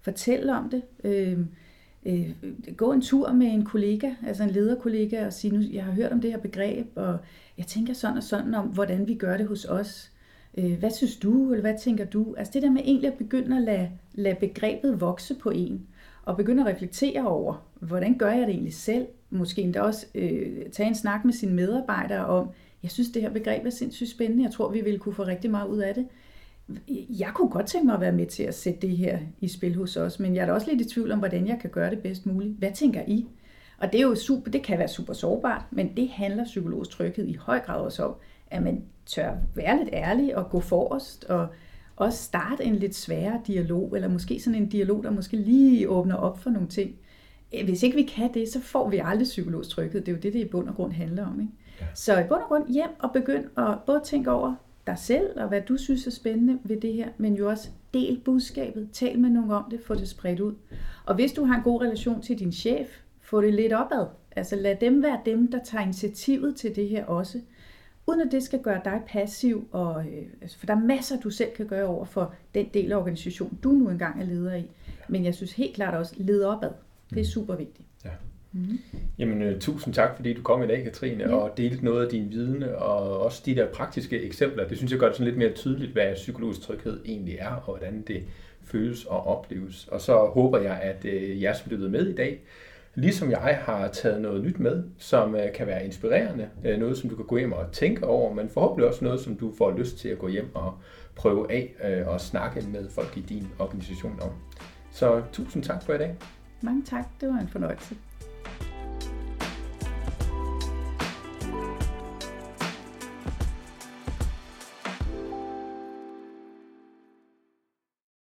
fortælle 0.00 0.56
om 0.56 0.70
det, 0.70 0.82
øh, 1.04 1.38
øh, 2.06 2.30
gå 2.76 2.92
en 2.92 3.00
tur 3.00 3.32
med 3.32 3.46
en 3.46 3.64
kollega, 3.64 4.10
altså 4.26 4.42
en 4.42 4.50
lederkollega, 4.50 5.26
og 5.26 5.32
sige, 5.32 5.56
nu, 5.56 5.60
jeg 5.72 5.84
har 5.84 5.92
hørt 5.92 6.12
om 6.12 6.20
det 6.20 6.30
her 6.30 6.38
begreb, 6.38 6.86
og 6.94 7.18
jeg 7.58 7.66
tænker 7.66 7.94
sådan 7.94 8.16
og 8.16 8.22
sådan 8.22 8.54
om, 8.54 8.66
hvordan 8.66 9.08
vi 9.08 9.14
gør 9.14 9.36
det 9.36 9.46
hos 9.46 9.64
os. 9.64 10.12
Øh, 10.58 10.78
hvad 10.78 10.90
synes 10.90 11.16
du, 11.16 11.52
eller 11.52 11.60
hvad 11.60 11.78
tænker 11.78 12.04
du? 12.04 12.34
Altså 12.38 12.50
det 12.54 12.62
der 12.62 12.70
med 12.70 12.82
egentlig 12.84 13.12
at 13.12 13.18
begynde 13.18 13.56
at 13.56 13.62
lade, 13.62 13.90
lade 14.14 14.36
begrebet 14.40 15.00
vokse 15.00 15.34
på 15.34 15.50
en, 15.50 15.86
og 16.24 16.36
begynde 16.36 16.62
at 16.62 16.74
reflektere 16.74 17.26
over, 17.26 17.66
hvordan 17.80 18.18
gør 18.18 18.30
jeg 18.30 18.46
det 18.46 18.54
egentlig 18.54 18.74
selv? 18.74 19.06
Måske 19.30 19.62
endda 19.62 19.80
også 19.80 20.06
øh, 20.14 20.66
tage 20.72 20.88
en 20.88 20.94
snak 20.94 21.24
med 21.24 21.32
sine 21.32 21.52
medarbejdere 21.52 22.26
om, 22.26 22.48
jeg 22.82 22.90
synes, 22.90 23.08
det 23.08 23.22
her 23.22 23.30
begreb 23.30 23.66
er 23.66 23.70
sindssygt 23.70 24.10
spændende. 24.10 24.44
Jeg 24.44 24.52
tror, 24.52 24.70
vi 24.70 24.80
ville 24.80 24.98
kunne 24.98 25.14
få 25.14 25.22
rigtig 25.22 25.50
meget 25.50 25.68
ud 25.68 25.78
af 25.78 25.94
det. 25.94 26.06
Jeg 27.18 27.30
kunne 27.34 27.50
godt 27.50 27.66
tænke 27.66 27.86
mig 27.86 27.94
at 27.94 28.00
være 28.00 28.12
med 28.12 28.26
til 28.26 28.42
at 28.42 28.54
sætte 28.54 28.80
det 28.80 28.96
her 28.96 29.18
i 29.40 29.48
spil 29.48 29.74
hos 29.74 29.96
os, 29.96 30.20
men 30.20 30.34
jeg 30.34 30.42
er 30.42 30.46
da 30.46 30.52
også 30.52 30.70
lidt 30.70 30.80
i 30.80 30.94
tvivl 30.94 31.12
om, 31.12 31.18
hvordan 31.18 31.46
jeg 31.46 31.58
kan 31.60 31.70
gøre 31.70 31.90
det 31.90 31.98
bedst 31.98 32.26
muligt. 32.26 32.58
Hvad 32.58 32.72
tænker 32.74 33.02
I? 33.06 33.26
Og 33.78 33.92
det 33.92 34.00
er 34.00 34.04
jo 34.04 34.14
super, 34.14 34.50
det 34.50 34.62
kan 34.62 34.78
være 34.78 34.88
super 34.88 35.12
sårbart, 35.12 35.62
men 35.70 35.96
det 35.96 36.08
handler 36.08 36.44
psykologisk 36.44 36.90
tryghed 36.90 37.26
i 37.26 37.34
høj 37.34 37.60
grad 37.60 37.80
også 37.80 38.04
om, 38.04 38.14
at 38.50 38.62
man 38.62 38.84
tør 39.06 39.34
være 39.54 39.78
lidt 39.78 39.88
ærlig 39.92 40.36
og 40.36 40.50
gå 40.50 40.60
forrest 40.60 41.24
og 41.24 41.48
også 41.96 42.22
starte 42.22 42.64
en 42.64 42.76
lidt 42.76 42.94
sværere 42.94 43.40
dialog, 43.46 43.92
eller 43.94 44.08
måske 44.08 44.40
sådan 44.40 44.62
en 44.62 44.68
dialog, 44.68 45.04
der 45.04 45.10
måske 45.10 45.36
lige 45.36 45.88
åbner 45.88 46.14
op 46.14 46.38
for 46.38 46.50
nogle 46.50 46.68
ting. 46.68 46.94
Hvis 47.64 47.82
ikke 47.82 47.96
vi 47.96 48.02
kan 48.02 48.34
det, 48.34 48.48
så 48.48 48.60
får 48.60 48.88
vi 48.88 49.00
aldrig 49.04 49.24
psykologisk 49.24 49.70
tryghed. 49.70 50.00
Det 50.00 50.08
er 50.08 50.12
jo 50.12 50.18
det, 50.22 50.32
det 50.32 50.40
i 50.40 50.48
bund 50.48 50.68
og 50.68 50.74
grund 50.74 50.92
handler 50.92 51.26
om. 51.26 51.40
Ikke? 51.40 51.52
Så 51.94 52.20
i 52.20 52.24
bund 52.28 52.40
og 52.40 52.48
grund 52.48 52.68
hjem 52.68 52.90
og 52.98 53.12
begynd 53.12 53.44
at 53.58 53.78
både 53.86 54.00
tænke 54.04 54.30
over 54.30 54.54
dig 54.86 54.98
selv 54.98 55.40
og 55.40 55.48
hvad 55.48 55.60
du 55.60 55.76
synes 55.76 56.06
er 56.06 56.10
spændende 56.10 56.58
ved 56.64 56.80
det 56.80 56.92
her, 56.92 57.08
men 57.18 57.34
jo 57.34 57.48
også 57.48 57.68
del 57.94 58.20
budskabet, 58.24 58.88
tal 58.92 59.18
med 59.18 59.30
nogen 59.30 59.50
om 59.50 59.64
det, 59.70 59.80
få 59.80 59.94
det 59.94 60.08
spredt 60.08 60.40
ud. 60.40 60.54
Og 61.06 61.14
hvis 61.14 61.32
du 61.32 61.44
har 61.44 61.56
en 61.56 61.62
god 61.62 61.82
relation 61.82 62.22
til 62.22 62.38
din 62.38 62.52
chef, 62.52 62.88
få 63.20 63.40
det 63.40 63.54
lidt 63.54 63.72
opad. 63.72 64.06
Altså 64.36 64.56
lad 64.56 64.76
dem 64.76 65.02
være 65.02 65.20
dem, 65.24 65.50
der 65.50 65.64
tager 65.64 65.84
initiativet 65.84 66.56
til 66.56 66.76
det 66.76 66.88
her 66.88 67.04
også. 67.04 67.40
Uden 68.06 68.20
at 68.20 68.32
det 68.32 68.42
skal 68.42 68.62
gøre 68.62 68.80
dig 68.84 69.02
passiv, 69.06 69.68
og, 69.72 70.04
øh, 70.06 70.22
altså, 70.42 70.58
for 70.58 70.66
der 70.66 70.74
er 70.74 70.80
masser, 70.80 71.20
du 71.20 71.30
selv 71.30 71.50
kan 71.56 71.66
gøre 71.66 71.86
over 71.86 72.04
for 72.04 72.34
den 72.54 72.66
del 72.74 72.92
af 72.92 72.96
organisationen, 72.96 73.58
du 73.62 73.72
nu 73.72 73.88
engang 73.88 74.20
er 74.20 74.26
leder 74.26 74.54
i. 74.54 74.70
Men 75.08 75.24
jeg 75.24 75.34
synes 75.34 75.52
helt 75.52 75.74
klart 75.74 75.94
også, 75.94 76.14
lede 76.16 76.46
opad. 76.46 76.70
Det 77.10 77.16
er 77.16 77.20
mm. 77.20 77.24
super 77.24 77.56
vigtigt. 77.56 77.88
Ja. 78.04 78.10
Mm. 78.52 78.78
Jamen, 79.18 79.52
uh, 79.52 79.58
tusind 79.58 79.94
tak, 79.94 80.16
fordi 80.16 80.32
du 80.32 80.42
kom 80.42 80.62
i 80.62 80.66
dag, 80.66 80.84
Katrine, 80.84 81.24
ja. 81.24 81.34
og 81.34 81.56
delte 81.56 81.84
noget 81.84 82.04
af 82.04 82.10
din 82.10 82.30
viden, 82.30 82.62
og 82.62 83.20
også 83.20 83.42
de 83.46 83.54
der 83.54 83.66
praktiske 83.66 84.22
eksempler. 84.22 84.68
Det 84.68 84.76
synes 84.76 84.92
jeg 84.92 85.00
gør 85.00 85.06
det 85.06 85.16
sådan 85.16 85.26
lidt 85.26 85.38
mere 85.38 85.52
tydeligt, 85.52 85.92
hvad 85.92 86.14
psykologisk 86.14 86.60
tryghed 86.60 87.00
egentlig 87.04 87.36
er, 87.40 87.50
og 87.50 87.62
hvordan 87.62 88.02
det 88.06 88.22
føles 88.62 89.04
og 89.04 89.26
opleves. 89.26 89.88
Og 89.88 90.00
så 90.00 90.16
håber 90.16 90.58
jeg, 90.60 90.80
at 90.82 91.04
uh, 91.04 91.42
jer, 91.42 91.52
som 91.52 91.70
lyttede 91.70 91.90
med 91.90 92.06
i 92.06 92.14
dag, 92.14 92.40
ligesom 92.94 93.30
jeg 93.30 93.60
har 93.62 93.88
taget 93.88 94.22
noget 94.22 94.44
nyt 94.44 94.58
med, 94.58 94.84
som 94.98 95.34
uh, 95.34 95.40
kan 95.54 95.66
være 95.66 95.84
inspirerende, 95.84 96.48
uh, 96.64 96.80
noget 96.80 96.98
som 96.98 97.10
du 97.10 97.16
kan 97.16 97.26
gå 97.26 97.36
hjem 97.36 97.52
og 97.52 97.72
tænke 97.72 98.06
over, 98.06 98.34
men 98.34 98.48
forhåbentlig 98.48 98.88
også 98.88 99.04
noget, 99.04 99.20
som 99.20 99.36
du 99.36 99.52
får 99.58 99.78
lyst 99.78 99.98
til 99.98 100.08
at 100.08 100.18
gå 100.18 100.28
hjem 100.28 100.54
og 100.54 100.74
prøve 101.16 101.52
af 101.52 101.74
og 102.06 102.20
snakke 102.20 102.64
med 102.72 102.88
folk 102.88 103.16
i 103.16 103.20
din 103.20 103.46
organisation 103.58 104.18
om. 104.22 104.30
Så 104.92 105.22
tusind 105.32 105.62
tak 105.62 105.82
for 105.82 105.94
i 105.94 105.98
dag. 105.98 106.16
Mange 106.60 106.82
tak, 106.82 107.04
det 107.20 107.28
var 107.28 107.38
en 107.38 107.48
fornøjelse. 107.48 107.96